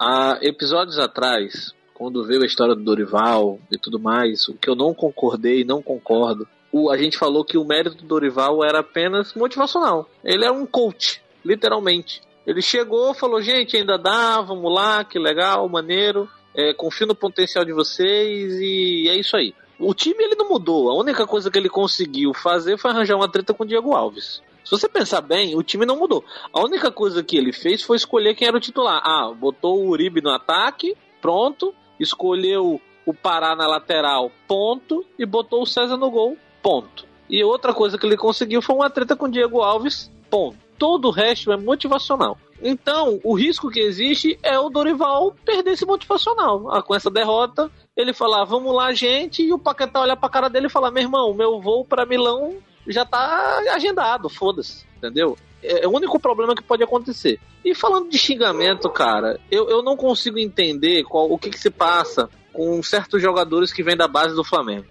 Há 0.00 0.38
episódios 0.42 0.98
atrás, 0.98 1.72
quando 1.92 2.24
veio 2.24 2.42
a 2.42 2.46
história 2.46 2.76
do 2.76 2.84
Dorival 2.84 3.58
e 3.70 3.76
tudo 3.76 3.98
mais, 3.98 4.48
o 4.48 4.54
que 4.54 4.70
eu 4.70 4.76
não 4.76 4.94
concordei, 4.94 5.64
não 5.64 5.82
concordo, 5.82 6.46
o, 6.70 6.90
a 6.90 6.96
gente 6.96 7.18
falou 7.18 7.44
que 7.44 7.58
o 7.58 7.64
mérito 7.64 7.96
do 7.96 8.06
Dorival 8.06 8.64
era 8.64 8.80
apenas 8.80 9.34
motivacional. 9.34 10.08
Ele 10.22 10.44
é 10.44 10.50
um 10.50 10.66
coach, 10.66 11.20
literalmente. 11.44 12.20
Ele 12.48 12.62
chegou, 12.62 13.12
falou: 13.12 13.42
gente, 13.42 13.76
ainda 13.76 13.98
dá, 13.98 14.40
vamos 14.40 14.72
lá, 14.72 15.04
que 15.04 15.18
legal, 15.18 15.68
maneiro. 15.68 16.26
É, 16.54 16.72
confio 16.72 17.06
no 17.06 17.14
potencial 17.14 17.62
de 17.62 17.74
vocês 17.74 18.54
e 18.54 19.06
é 19.06 19.16
isso 19.16 19.36
aí. 19.36 19.54
O 19.78 19.92
time 19.92 20.24
ele 20.24 20.34
não 20.34 20.48
mudou. 20.48 20.90
A 20.90 20.94
única 20.94 21.26
coisa 21.26 21.50
que 21.50 21.58
ele 21.58 21.68
conseguiu 21.68 22.32
fazer 22.32 22.78
foi 22.78 22.90
arranjar 22.90 23.16
uma 23.16 23.30
treta 23.30 23.52
com 23.52 23.64
o 23.64 23.66
Diego 23.66 23.94
Alves. 23.94 24.42
Se 24.64 24.70
você 24.70 24.88
pensar 24.88 25.20
bem, 25.20 25.54
o 25.54 25.62
time 25.62 25.84
não 25.84 25.98
mudou. 25.98 26.24
A 26.50 26.60
única 26.64 26.90
coisa 26.90 27.22
que 27.22 27.36
ele 27.36 27.52
fez 27.52 27.82
foi 27.82 27.98
escolher 27.98 28.34
quem 28.34 28.48
era 28.48 28.56
o 28.56 28.60
titular. 28.60 29.02
Ah, 29.04 29.30
botou 29.30 29.84
o 29.84 29.88
Uribe 29.90 30.22
no 30.22 30.30
ataque, 30.30 30.96
pronto. 31.20 31.74
Escolheu 32.00 32.80
o 33.04 33.12
Pará 33.12 33.54
na 33.54 33.66
lateral, 33.66 34.32
ponto. 34.48 35.04
E 35.18 35.26
botou 35.26 35.62
o 35.62 35.66
César 35.66 35.98
no 35.98 36.10
gol, 36.10 36.36
ponto. 36.62 37.04
E 37.28 37.44
outra 37.44 37.74
coisa 37.74 37.98
que 37.98 38.06
ele 38.06 38.16
conseguiu 38.16 38.62
foi 38.62 38.74
uma 38.74 38.88
treta 38.88 39.14
com 39.14 39.26
o 39.26 39.30
Diego 39.30 39.60
Alves, 39.60 40.10
ponto. 40.30 40.67
Todo 40.78 41.08
o 41.08 41.10
resto 41.10 41.52
é 41.52 41.56
motivacional. 41.56 42.38
Então, 42.62 43.20
o 43.22 43.34
risco 43.34 43.70
que 43.70 43.80
existe 43.80 44.38
é 44.42 44.58
o 44.58 44.68
Dorival 44.68 45.34
perder 45.44 45.72
esse 45.72 45.84
motivacional. 45.84 46.70
Ah, 46.72 46.82
com 46.82 46.94
essa 46.94 47.10
derrota, 47.10 47.70
ele 47.96 48.12
falar, 48.12 48.44
vamos 48.44 48.74
lá, 48.74 48.92
gente, 48.92 49.42
e 49.42 49.52
o 49.52 49.58
Paquetá 49.58 50.00
olhar 50.00 50.16
pra 50.16 50.28
cara 50.28 50.48
dele 50.48 50.66
e 50.66 50.70
falar, 50.70 50.90
meu 50.90 51.02
irmão, 51.02 51.34
meu 51.34 51.60
voo 51.60 51.84
para 51.84 52.06
Milão 52.06 52.56
já 52.86 53.04
tá 53.04 53.62
agendado, 53.74 54.28
foda-se, 54.28 54.86
entendeu? 54.96 55.36
É, 55.62 55.84
é 55.84 55.88
o 55.88 55.94
único 55.94 56.18
problema 56.18 56.54
que 56.54 56.62
pode 56.62 56.82
acontecer. 56.82 57.38
E 57.64 57.74
falando 57.74 58.08
de 58.08 58.18
xingamento, 58.18 58.88
cara, 58.88 59.38
eu, 59.50 59.68
eu 59.68 59.82
não 59.82 59.96
consigo 59.96 60.38
entender 60.38 61.04
qual, 61.04 61.30
o 61.30 61.38
que, 61.38 61.50
que 61.50 61.58
se 61.58 61.70
passa 61.70 62.28
com 62.52 62.82
certos 62.82 63.20
jogadores 63.20 63.72
que 63.72 63.82
vêm 63.82 63.96
da 63.96 64.08
base 64.08 64.34
do 64.34 64.42
Flamengo. 64.42 64.86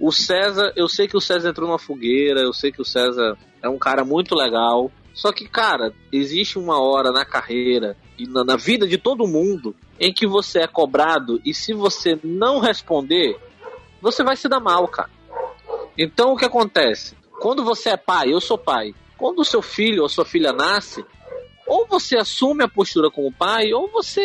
O 0.00 0.10
César, 0.10 0.72
eu 0.76 0.88
sei 0.88 1.06
que 1.06 1.16
o 1.16 1.20
César 1.20 1.50
entrou 1.50 1.68
numa 1.68 1.78
fogueira, 1.78 2.40
eu 2.40 2.52
sei 2.52 2.72
que 2.72 2.80
o 2.80 2.84
César 2.84 3.36
é 3.62 3.68
um 3.68 3.78
cara 3.78 4.04
muito 4.04 4.34
legal. 4.34 4.90
Só 5.14 5.32
que, 5.32 5.46
cara, 5.46 5.94
existe 6.10 6.58
uma 6.58 6.80
hora 6.80 7.10
na 7.10 7.24
carreira 7.24 7.96
e 8.18 8.26
na, 8.26 8.44
na 8.44 8.56
vida 8.56 8.86
de 8.86 8.96
todo 8.96 9.26
mundo 9.26 9.74
em 10.00 10.12
que 10.12 10.26
você 10.26 10.60
é 10.60 10.66
cobrado 10.66 11.40
e 11.44 11.52
se 11.52 11.72
você 11.72 12.18
não 12.24 12.58
responder, 12.58 13.38
você 14.00 14.24
vai 14.24 14.36
se 14.36 14.48
dar 14.48 14.60
mal, 14.60 14.88
cara. 14.88 15.10
Então 15.96 16.32
o 16.32 16.36
que 16.36 16.44
acontece? 16.44 17.16
Quando 17.40 17.64
você 17.64 17.90
é 17.90 17.96
pai, 17.96 18.32
eu 18.32 18.40
sou 18.40 18.56
pai, 18.56 18.94
quando 19.18 19.40
o 19.40 19.44
seu 19.44 19.60
filho 19.60 20.02
ou 20.02 20.08
sua 20.08 20.24
filha 20.24 20.52
nasce, 20.52 21.04
ou 21.66 21.86
você 21.86 22.16
assume 22.16 22.64
a 22.64 22.68
postura 22.68 23.10
como 23.10 23.32
pai, 23.32 23.72
ou 23.72 23.88
você 23.88 24.20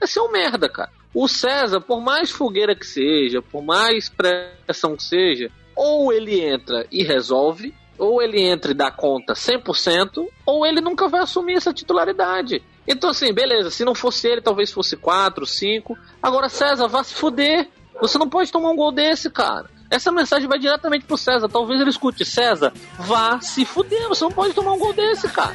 é 0.00 0.06
ser 0.06 0.20
um 0.20 0.30
merda, 0.30 0.68
cara. 0.68 0.90
O 1.12 1.26
César, 1.26 1.80
por 1.80 2.00
mais 2.00 2.30
fogueira 2.30 2.74
que 2.74 2.86
seja, 2.86 3.42
por 3.42 3.62
mais 3.62 4.08
pressão 4.08 4.96
que 4.96 5.02
seja, 5.02 5.50
ou 5.74 6.12
ele 6.12 6.40
entra 6.40 6.86
e 6.90 7.02
resolve, 7.02 7.74
ou 8.00 8.22
ele 8.22 8.40
entra 8.40 8.70
e 8.70 8.74
dá 8.74 8.90
conta 8.90 9.34
100%, 9.34 10.26
ou 10.46 10.66
ele 10.66 10.80
nunca 10.80 11.06
vai 11.06 11.20
assumir 11.20 11.54
essa 11.54 11.72
titularidade. 11.72 12.62
Então, 12.88 13.10
assim, 13.10 13.32
beleza, 13.32 13.70
se 13.70 13.84
não 13.84 13.94
fosse 13.94 14.26
ele, 14.26 14.40
talvez 14.40 14.72
fosse 14.72 14.96
4, 14.96 15.44
5. 15.46 15.96
Agora, 16.22 16.48
César, 16.48 16.88
vá 16.88 17.04
se 17.04 17.14
fuder. 17.14 17.68
Você 18.00 18.16
não 18.16 18.28
pode 18.28 18.50
tomar 18.50 18.70
um 18.70 18.76
gol 18.76 18.90
desse, 18.90 19.28
cara. 19.30 19.68
Essa 19.90 20.10
mensagem 20.10 20.48
vai 20.48 20.58
diretamente 20.58 21.04
pro 21.04 21.18
César. 21.18 21.48
Talvez 21.48 21.80
ele 21.80 21.90
escute: 21.90 22.24
César, 22.24 22.72
vá 22.98 23.40
se 23.40 23.64
fuder. 23.64 24.08
Você 24.08 24.24
não 24.24 24.32
pode 24.32 24.54
tomar 24.54 24.72
um 24.72 24.78
gol 24.78 24.94
desse, 24.94 25.28
cara. 25.28 25.54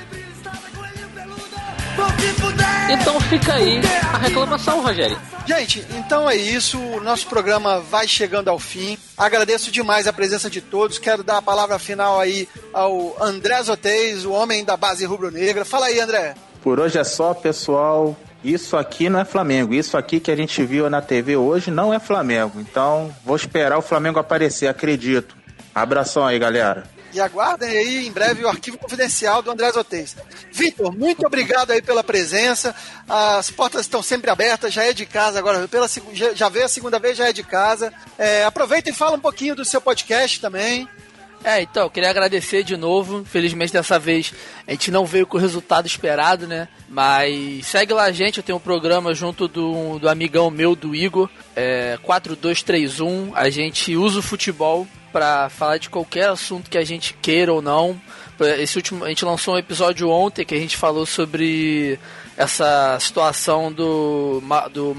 Então 2.90 3.20
fica 3.22 3.54
aí 3.54 3.82
a 4.14 4.18
reclamação, 4.18 4.82
Rogério. 4.82 5.18
Gente, 5.46 5.86
então 5.98 6.30
é 6.30 6.36
isso. 6.36 6.80
O 6.80 7.02
nosso 7.02 7.28
programa 7.28 7.80
vai 7.80 8.08
chegando 8.08 8.50
ao 8.50 8.60
fim. 8.60 8.98
Agradeço 9.18 9.72
demais 9.72 10.08
a 10.08 10.14
presença 10.14 10.50
de 10.50 10.62
todos. 10.62 11.00
Quero 11.00 11.24
dar 11.24 11.38
a 11.38 11.42
palavra 11.42 11.80
final 11.80 12.20
aí 12.20 12.48
ao 12.74 13.16
André 13.22 13.62
Zoteis, 13.64 14.26
o 14.26 14.32
homem 14.32 14.64
da 14.64 14.78
base 14.78 15.06
rubro-negra. 15.06 15.66
Fala 15.66 15.88
aí, 15.88 16.00
André. 16.00 16.36
Por 16.62 16.80
hoje 16.80 16.98
é 16.98 17.04
só, 17.04 17.34
pessoal. 17.34 18.16
Isso 18.44 18.78
aqui 18.78 19.10
não 19.10 19.20
é 19.20 19.26
Flamengo. 19.26 19.74
Isso 19.74 19.98
aqui 19.98 20.20
que 20.20 20.30
a 20.30 20.36
gente 20.36 20.64
viu 20.64 20.90
na 20.90 21.02
TV 21.02 21.36
hoje 21.36 21.72
não 21.72 21.94
é 21.94 22.00
Flamengo. 22.00 22.60
Então, 22.60 23.14
vou 23.24 23.36
esperar 23.36 23.78
o 23.78 23.82
Flamengo 23.82 24.20
aparecer, 24.20 24.68
acredito. 24.68 25.36
Abração 25.74 26.26
aí, 26.26 26.38
galera. 26.38 26.84
E 27.16 27.22
aguardem 27.22 27.70
aí 27.70 28.06
em 28.06 28.12
breve 28.12 28.44
o 28.44 28.50
arquivo 28.50 28.78
confidencial 28.78 29.42
do 29.42 29.50
André 29.50 29.72
Zotez. 29.72 30.18
Vitor, 30.52 30.94
muito 30.94 31.26
obrigado 31.26 31.72
aí 31.72 31.82
pela 31.82 32.04
presença. 32.04 32.76
As 33.08 33.50
portas 33.50 33.82
estão 33.82 34.04
sempre 34.04 34.30
abertas, 34.30 34.74
já 34.74 34.84
é 34.84 34.92
de 34.92 35.06
casa 35.06 35.40
agora. 35.40 35.66
Pela, 35.66 35.88
já 36.34 36.50
veio 36.50 36.66
a 36.66 36.68
segunda 36.68 37.00
vez, 37.00 37.18
já 37.18 37.30
é 37.30 37.32
de 37.32 37.42
casa. 37.42 37.94
É, 38.18 38.44
aproveita 38.44 38.90
e 38.90 38.94
fala 38.94 39.16
um 39.16 39.20
pouquinho 39.22 39.56
do 39.56 39.64
seu 39.64 39.80
podcast 39.80 40.42
também. 40.42 40.90
É, 41.42 41.62
então, 41.62 41.90
queria 41.90 42.10
agradecer 42.10 42.64
de 42.64 42.76
novo. 42.76 43.24
Felizmente 43.24 43.72
dessa 43.72 43.98
vez 43.98 44.34
a 44.68 44.72
gente 44.72 44.92
não 44.92 45.06
veio 45.06 45.26
com 45.26 45.38
o 45.38 45.40
resultado 45.40 45.88
esperado, 45.88 46.46
né? 46.46 46.68
Mas 46.90 47.66
segue 47.68 47.94
lá 47.94 48.04
a 48.04 48.12
gente, 48.12 48.40
eu 48.40 48.44
tenho 48.44 48.58
um 48.58 48.62
programa 48.62 49.14
junto 49.14 49.48
do, 49.48 50.00
do 50.00 50.10
amigão 50.10 50.52
meu, 50.52 50.76
do 50.76 50.94
Igor, 50.94 51.30
é 51.56 51.98
4231. 52.04 53.32
A 53.34 53.50
gente 53.50 53.96
usa 53.96 54.20
o 54.20 54.24
futebol 54.24 54.86
para 55.16 55.48
falar 55.48 55.78
de 55.78 55.90
qualquer 55.90 56.28
assunto 56.28 56.70
que 56.70 56.78
a 56.78 56.84
gente 56.84 57.14
queira 57.22 57.54
ou 57.54 57.62
não. 57.62 57.98
Esse 58.60 58.76
último, 58.76 59.06
a 59.06 59.08
gente 59.08 59.24
lançou 59.24 59.56
um 59.56 59.58
episódio 59.58 60.10
ontem 60.10 60.44
que 60.44 60.54
a 60.54 60.60
gente 60.60 60.76
falou 60.76 61.06
sobre 61.06 61.98
essa 62.36 62.98
situação 63.00 63.72
do, 63.72 64.44
do 64.74 64.94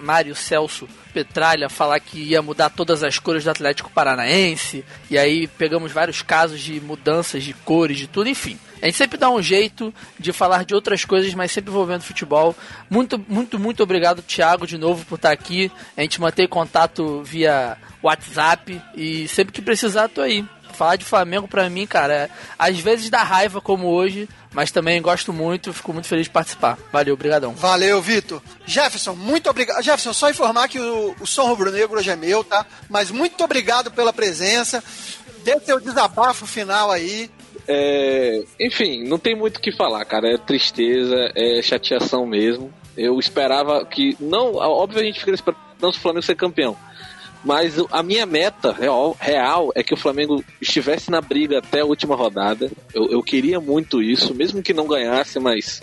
Mário 0.00 0.34
Celso 0.34 0.88
Petralha 1.14 1.68
falar 1.68 2.00
que 2.00 2.18
ia 2.18 2.42
mudar 2.42 2.70
todas 2.70 3.04
as 3.04 3.20
cores 3.20 3.44
do 3.44 3.50
Atlético 3.50 3.88
Paranaense, 3.88 4.84
e 5.08 5.16
aí 5.16 5.46
pegamos 5.46 5.92
vários 5.92 6.22
casos 6.22 6.60
de 6.60 6.80
mudanças 6.80 7.44
de 7.44 7.52
cores, 7.52 7.98
de 7.98 8.08
tudo, 8.08 8.28
enfim. 8.28 8.58
A 8.82 8.86
gente 8.86 8.98
sempre 8.98 9.16
dá 9.16 9.30
um 9.30 9.40
jeito 9.40 9.94
de 10.18 10.32
falar 10.32 10.64
de 10.64 10.74
outras 10.74 11.04
coisas, 11.04 11.32
mas 11.34 11.52
sempre 11.52 11.70
envolvendo 11.70 12.02
futebol. 12.02 12.54
Muito, 12.90 13.24
muito, 13.28 13.58
muito 13.58 13.82
obrigado, 13.82 14.22
Thiago, 14.22 14.66
de 14.66 14.76
novo 14.76 15.04
por 15.06 15.14
estar 15.14 15.30
aqui. 15.30 15.70
A 15.96 16.02
gente 16.02 16.20
mantém 16.20 16.48
contato 16.48 17.22
via 17.22 17.78
WhatsApp 18.02 18.82
e 18.96 19.28
sempre 19.28 19.52
que 19.52 19.62
precisar, 19.62 20.08
tô 20.08 20.20
aí 20.20 20.44
falar 20.72 20.96
de 20.96 21.04
Flamengo 21.04 21.46
pra 21.46 21.68
mim, 21.70 21.86
cara, 21.86 22.12
é, 22.12 22.30
às 22.58 22.78
vezes 22.80 23.10
dá 23.10 23.22
raiva 23.22 23.60
como 23.60 23.88
hoje, 23.88 24.28
mas 24.52 24.72
também 24.72 25.00
gosto 25.00 25.32
muito, 25.32 25.72
fico 25.72 25.92
muito 25.92 26.08
feliz 26.08 26.24
de 26.24 26.30
participar. 26.30 26.78
Valeu, 26.92 27.14
obrigadão. 27.14 27.54
Valeu, 27.54 28.00
Vitor. 28.02 28.42
Jefferson, 28.66 29.14
muito 29.14 29.48
obrigado. 29.48 29.82
Jefferson, 29.82 30.12
só 30.12 30.30
informar 30.30 30.68
que 30.68 30.80
o, 30.80 31.14
o 31.20 31.26
Som 31.26 31.46
Rubro 31.46 31.70
Negro 31.70 31.98
hoje 31.98 32.10
é 32.10 32.16
meu, 32.16 32.42
tá? 32.42 32.66
Mas 32.88 33.10
muito 33.10 33.44
obrigado 33.44 33.90
pela 33.90 34.12
presença. 34.12 34.82
Dê 35.44 35.58
seu 35.60 35.78
desabafo 35.78 36.46
final 36.46 36.90
aí. 36.90 37.30
É, 37.66 38.42
enfim, 38.60 39.04
não 39.04 39.18
tem 39.18 39.34
muito 39.34 39.58
o 39.58 39.60
que 39.60 39.72
falar, 39.72 40.04
cara. 40.04 40.34
É 40.34 40.38
tristeza, 40.38 41.32
é 41.34 41.62
chateação 41.62 42.26
mesmo. 42.26 42.72
Eu 42.96 43.18
esperava 43.18 43.84
que. 43.84 44.16
Não, 44.20 44.54
óbvio 44.56 45.00
a 45.00 45.04
gente 45.04 45.20
fica 45.20 45.32
esperando 45.32 45.58
o 45.82 45.92
Flamengo 45.92 46.24
ser 46.24 46.36
campeão. 46.36 46.76
Mas 47.44 47.74
a 47.90 48.02
minha 48.02 48.24
meta 48.24 48.72
real, 48.72 49.16
real 49.18 49.72
é 49.74 49.82
que 49.82 49.92
o 49.92 49.96
Flamengo 49.96 50.44
estivesse 50.60 51.10
na 51.10 51.20
briga 51.20 51.58
até 51.58 51.80
a 51.80 51.84
última 51.84 52.14
rodada. 52.14 52.70
Eu, 52.94 53.10
eu 53.10 53.22
queria 53.22 53.60
muito 53.60 54.00
isso, 54.00 54.32
mesmo 54.32 54.62
que 54.62 54.72
não 54.72 54.86
ganhasse, 54.86 55.40
mas 55.40 55.82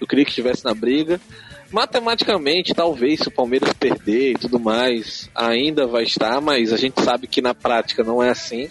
eu 0.00 0.06
queria 0.06 0.24
que 0.24 0.30
estivesse 0.30 0.64
na 0.64 0.74
briga. 0.74 1.20
Matematicamente, 1.70 2.74
talvez 2.74 3.20
se 3.20 3.28
o 3.28 3.32
Palmeiras 3.32 3.72
perder 3.72 4.32
e 4.32 4.38
tudo 4.38 4.58
mais, 4.58 5.28
ainda 5.34 5.86
vai 5.86 6.04
estar, 6.04 6.40
mas 6.40 6.72
a 6.72 6.76
gente 6.76 7.02
sabe 7.02 7.26
que 7.26 7.42
na 7.42 7.54
prática 7.54 8.04
não 8.04 8.22
é 8.22 8.30
assim. 8.30 8.68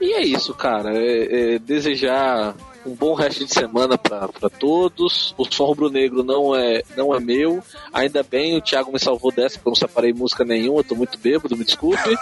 E 0.00 0.12
é 0.12 0.22
isso, 0.22 0.54
cara. 0.54 0.96
É, 0.96 1.54
é 1.54 1.58
desejar 1.58 2.54
um 2.86 2.94
bom 2.94 3.14
resto 3.14 3.44
de 3.44 3.52
semana 3.52 3.98
para 3.98 4.50
todos. 4.58 5.34
O 5.36 5.44
som 5.44 5.64
rubro-negro 5.64 6.22
não 6.22 6.54
é, 6.54 6.82
não 6.96 7.14
é 7.14 7.20
meu. 7.20 7.62
Ainda 7.92 8.22
bem, 8.22 8.56
o 8.56 8.62
Thiago 8.62 8.92
me 8.92 8.98
salvou 8.98 9.30
dessa, 9.30 9.56
porque 9.56 9.68
eu 9.68 9.72
não 9.72 9.76
separei 9.76 10.12
música 10.12 10.44
nenhuma, 10.44 10.84
tô 10.84 10.94
muito 10.94 11.18
bêbado, 11.18 11.56
me 11.56 11.64
desculpe. 11.64 12.16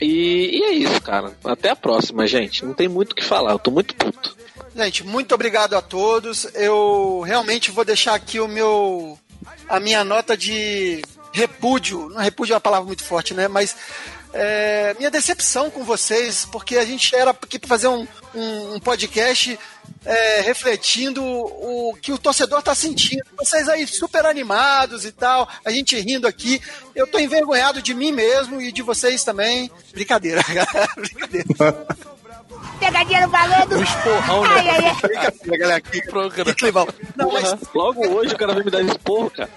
E, 0.00 0.58
e 0.58 0.62
é 0.62 0.72
isso, 0.72 1.00
cara. 1.00 1.32
Até 1.44 1.70
a 1.70 1.76
próxima, 1.76 2.26
gente. 2.26 2.64
Não 2.64 2.74
tem 2.74 2.88
muito 2.88 3.12
o 3.12 3.14
que 3.14 3.24
falar, 3.24 3.52
eu 3.52 3.58
tô 3.58 3.70
muito 3.70 3.94
puto. 3.94 4.36
Gente, 4.76 5.04
muito 5.06 5.32
obrigado 5.32 5.74
a 5.74 5.82
todos. 5.82 6.52
Eu 6.54 7.20
realmente 7.20 7.70
vou 7.70 7.84
deixar 7.84 8.14
aqui 8.14 8.40
o 8.40 8.48
meu 8.48 9.16
a 9.68 9.80
minha 9.80 10.04
nota 10.04 10.36
de 10.36 11.02
repúdio. 11.32 12.08
Não 12.10 12.20
repúdio 12.20 12.52
é 12.52 12.54
uma 12.54 12.60
palavra 12.60 12.86
muito 12.86 13.02
forte, 13.02 13.34
né? 13.34 13.48
Mas 13.48 13.76
é, 14.32 14.94
minha 14.98 15.10
decepção 15.10 15.70
com 15.70 15.84
vocês, 15.84 16.44
porque 16.50 16.76
a 16.76 16.84
gente 16.84 17.14
era 17.14 17.30
aqui 17.30 17.58
para 17.58 17.68
fazer 17.68 17.88
um, 17.88 18.06
um, 18.34 18.74
um 18.74 18.80
podcast 18.80 19.58
é, 20.04 20.40
refletindo 20.40 21.24
o 21.24 21.96
que 22.02 22.12
o 22.12 22.18
torcedor 22.18 22.58
está 22.58 22.74
sentindo. 22.74 23.22
Vocês 23.38 23.68
aí 23.68 23.86
super 23.86 24.26
animados 24.26 25.04
e 25.04 25.12
tal, 25.12 25.48
a 25.64 25.70
gente 25.70 25.98
rindo 26.00 26.26
aqui. 26.26 26.60
Eu 26.94 27.06
tô 27.06 27.18
envergonhado 27.18 27.80
de 27.80 27.94
mim 27.94 28.12
mesmo 28.12 28.60
e 28.60 28.72
de 28.72 28.82
vocês 28.82 29.22
também. 29.22 29.70
Brincadeira, 29.92 30.42
galera. 30.52 30.92
Brincadeira. 30.96 31.46
Pegadinha 32.78 33.22
no 33.22 33.28
valendo. 33.28 33.76
Um 33.76 33.82
esporrão, 33.82 34.42
né? 34.42 34.48
Ai, 34.50 34.68
ai, 34.68 34.86
ai. 34.86 34.94
Brincadeira, 35.02 35.58
galera. 35.58 35.80
Que, 35.80 36.00
que 36.00 36.72
Não, 37.16 37.32
mas... 37.32 37.56
Logo 37.74 38.06
hoje 38.06 38.34
o 38.34 38.38
cara 38.38 38.54
vai 38.54 38.64
me 38.64 38.70
dar 38.70 38.82
esporro, 38.82 39.30
cara. 39.30 39.50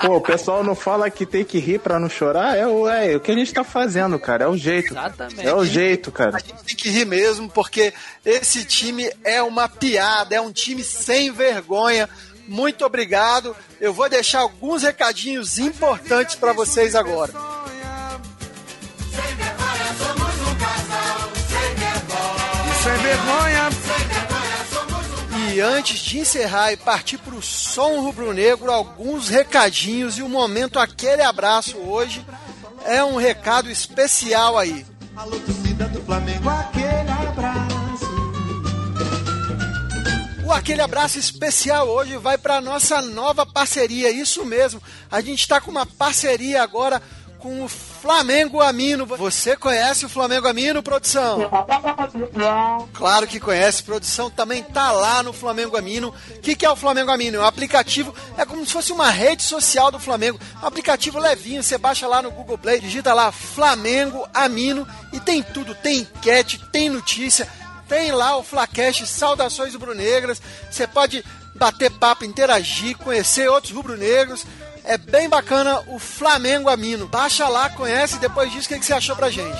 Pô, 0.00 0.16
o 0.16 0.20
pessoal 0.20 0.64
não 0.64 0.74
fala 0.74 1.08
que 1.08 1.24
tem 1.24 1.44
que 1.44 1.58
rir 1.58 1.78
pra 1.78 2.00
não 2.00 2.08
chorar? 2.08 2.58
É 2.58 2.66
o, 2.66 2.88
é, 2.88 3.14
o 3.14 3.20
que 3.20 3.30
a 3.30 3.34
gente 3.34 3.54
tá 3.54 3.62
fazendo, 3.62 4.18
cara. 4.18 4.44
É 4.44 4.48
o 4.48 4.56
jeito. 4.56 4.92
Exatamente. 4.92 5.46
É 5.46 5.54
o 5.54 5.64
jeito, 5.64 6.10
cara. 6.10 6.36
A 6.36 6.40
gente 6.40 6.64
tem 6.64 6.76
que 6.76 6.90
rir 6.90 7.04
mesmo, 7.04 7.48
porque 7.48 7.94
esse 8.24 8.64
time 8.64 9.08
é 9.22 9.40
uma 9.40 9.68
piada, 9.68 10.34
é 10.34 10.40
um 10.40 10.52
time 10.52 10.82
sem 10.82 11.30
vergonha. 11.30 12.08
Muito 12.48 12.84
obrigado. 12.84 13.54
Eu 13.80 13.92
vou 13.92 14.08
deixar 14.08 14.40
alguns 14.40 14.82
recadinhos 14.82 15.58
importantes 15.58 16.34
para 16.34 16.52
vocês 16.52 16.96
agora. 16.96 17.32
Vergonha. 23.12 23.70
Sem 23.70 24.06
vergonha. 24.08 25.52
E 25.52 25.60
antes 25.60 26.00
de 26.00 26.18
encerrar 26.18 26.72
e 26.72 26.76
partir 26.76 27.18
para 27.18 27.34
o 27.34 27.42
som 27.42 28.00
rubro-negro, 28.00 28.70
alguns 28.70 29.28
recadinhos 29.28 30.16
e 30.16 30.22
o 30.22 30.28
momento 30.28 30.78
aquele 30.78 31.22
abraço 31.22 31.76
hoje 31.76 32.24
é 32.86 33.04
um 33.04 33.16
recado 33.16 33.70
especial 33.70 34.58
aí. 34.58 34.86
Alô, 35.14 35.38
torcida 35.40 35.88
do 35.88 36.00
Flamengo, 36.02 36.48
aquele 36.48 37.10
abraço. 37.10 37.72
O 40.46 40.52
aquele 40.52 40.80
abraço 40.80 41.18
especial 41.18 41.86
hoje 41.86 42.16
vai 42.16 42.38
para 42.38 42.60
nossa 42.60 43.02
nova 43.02 43.44
parceria, 43.44 44.10
isso 44.10 44.44
mesmo. 44.44 44.82
A 45.10 45.20
gente 45.20 45.40
está 45.40 45.60
com 45.60 45.70
uma 45.70 45.84
parceria 45.84 46.62
agora 46.62 47.02
com 47.42 47.64
o 47.64 47.68
Flamengo 47.68 48.60
Amino. 48.60 49.04
Você 49.04 49.56
conhece 49.56 50.06
o 50.06 50.08
Flamengo 50.08 50.46
Amino, 50.46 50.80
produção? 50.80 51.50
Claro 52.94 53.26
que 53.26 53.40
conhece, 53.40 53.82
produção 53.82 54.30
também 54.30 54.62
tá 54.62 54.92
lá 54.92 55.24
no 55.24 55.32
Flamengo 55.32 55.76
Amino. 55.76 56.14
O 56.36 56.40
que, 56.40 56.54
que 56.54 56.64
é 56.64 56.70
o 56.70 56.76
Flamengo 56.76 57.10
Amino? 57.10 57.38
É 57.38 57.40
um 57.40 57.44
aplicativo, 57.44 58.14
é 58.38 58.44
como 58.44 58.64
se 58.64 58.72
fosse 58.72 58.92
uma 58.92 59.10
rede 59.10 59.42
social 59.42 59.90
do 59.90 59.98
Flamengo. 59.98 60.38
Um 60.62 60.66
aplicativo 60.66 61.18
levinho, 61.18 61.64
você 61.64 61.76
baixa 61.76 62.06
lá 62.06 62.22
no 62.22 62.30
Google 62.30 62.56
Play, 62.56 62.80
digita 62.80 63.12
lá 63.12 63.32
Flamengo 63.32 64.24
Amino 64.32 64.86
e 65.12 65.18
tem 65.18 65.42
tudo, 65.42 65.74
tem 65.74 65.98
enquete, 65.98 66.60
tem 66.70 66.88
notícia, 66.88 67.48
tem 67.88 68.12
lá 68.12 68.36
o 68.36 68.44
Flacast 68.44 69.04
Saudações 69.04 69.74
Rubro-Negras. 69.74 70.40
Você 70.70 70.86
pode 70.86 71.24
bater 71.56 71.90
papo, 71.90 72.24
interagir, 72.24 72.96
conhecer 72.96 73.48
outros 73.50 73.72
rubro-negros. 73.72 74.46
É 74.84 74.98
bem 74.98 75.28
bacana 75.28 75.82
o 75.86 75.98
Flamengo 75.98 76.68
Amino. 76.68 77.06
Baixa 77.06 77.48
lá, 77.48 77.70
conhece 77.70 78.16
e 78.16 78.20
depois 78.20 78.50
diz 78.50 78.64
o 78.64 78.68
que, 78.68 78.78
que 78.78 78.84
você 78.84 78.92
achou 78.92 79.14
pra 79.14 79.30
gente. 79.30 79.56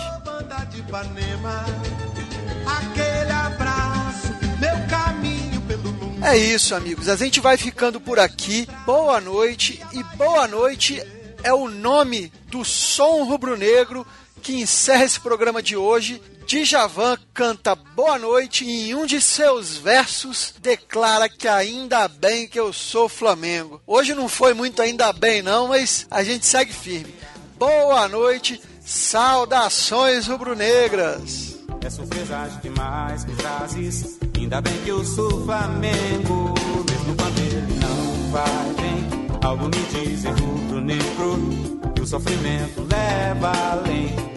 É 6.22 6.36
isso, 6.36 6.74
amigos. 6.74 7.08
A 7.08 7.16
gente 7.16 7.40
vai 7.40 7.56
ficando 7.56 8.00
por 8.00 8.18
aqui. 8.18 8.68
Boa 8.86 9.20
noite 9.20 9.80
e 9.92 10.02
boa 10.16 10.46
noite 10.46 11.02
é 11.42 11.52
o 11.52 11.68
nome 11.68 12.32
do 12.46 12.64
som 12.64 13.24
rubro-negro 13.24 14.06
que 14.40 14.54
encerra 14.54 15.04
esse 15.04 15.20
programa 15.20 15.62
de 15.62 15.76
hoje. 15.76 16.22
Djavan 16.46 17.16
canta 17.32 17.74
Boa 17.74 18.18
Noite 18.18 18.64
e 18.64 18.90
em 18.90 18.94
um 18.94 19.06
de 19.06 19.20
seus 19.20 19.76
versos 19.76 20.54
declara 20.60 21.28
que 21.28 21.48
ainda 21.48 22.08
bem 22.08 22.46
que 22.48 22.58
eu 22.58 22.72
sou 22.72 23.08
Flamengo. 23.08 23.80
Hoje 23.86 24.14
não 24.14 24.28
foi 24.28 24.52
muito 24.54 24.82
ainda 24.82 25.12
bem 25.12 25.42
não, 25.42 25.68
mas 25.68 26.06
a 26.10 26.22
gente 26.22 26.44
segue 26.44 26.72
firme. 26.72 27.14
Boa 27.58 28.08
noite, 28.08 28.60
saudações 28.80 30.26
rubro-negras. 30.26 31.58
É 31.84 31.90
surpresa 31.90 32.60
demais 32.62 33.24
que 33.24 33.34
trazes, 33.36 34.18
ainda 34.36 34.60
bem 34.60 34.76
que 34.84 34.90
eu 34.90 35.04
sou 35.04 35.44
Flamengo, 35.44 36.54
mesmo 36.88 37.16
quando 37.16 37.38
ele 37.38 37.80
não 37.80 38.30
vai 38.30 38.74
bem. 38.74 39.28
Algo 39.42 39.64
me 39.64 39.82
diz 39.90 40.24
em 40.24 40.30
rubro-negro, 40.30 41.92
que 41.94 42.02
o 42.02 42.06
sofrimento 42.06 42.86
leva 42.88 43.52
além 43.72 44.32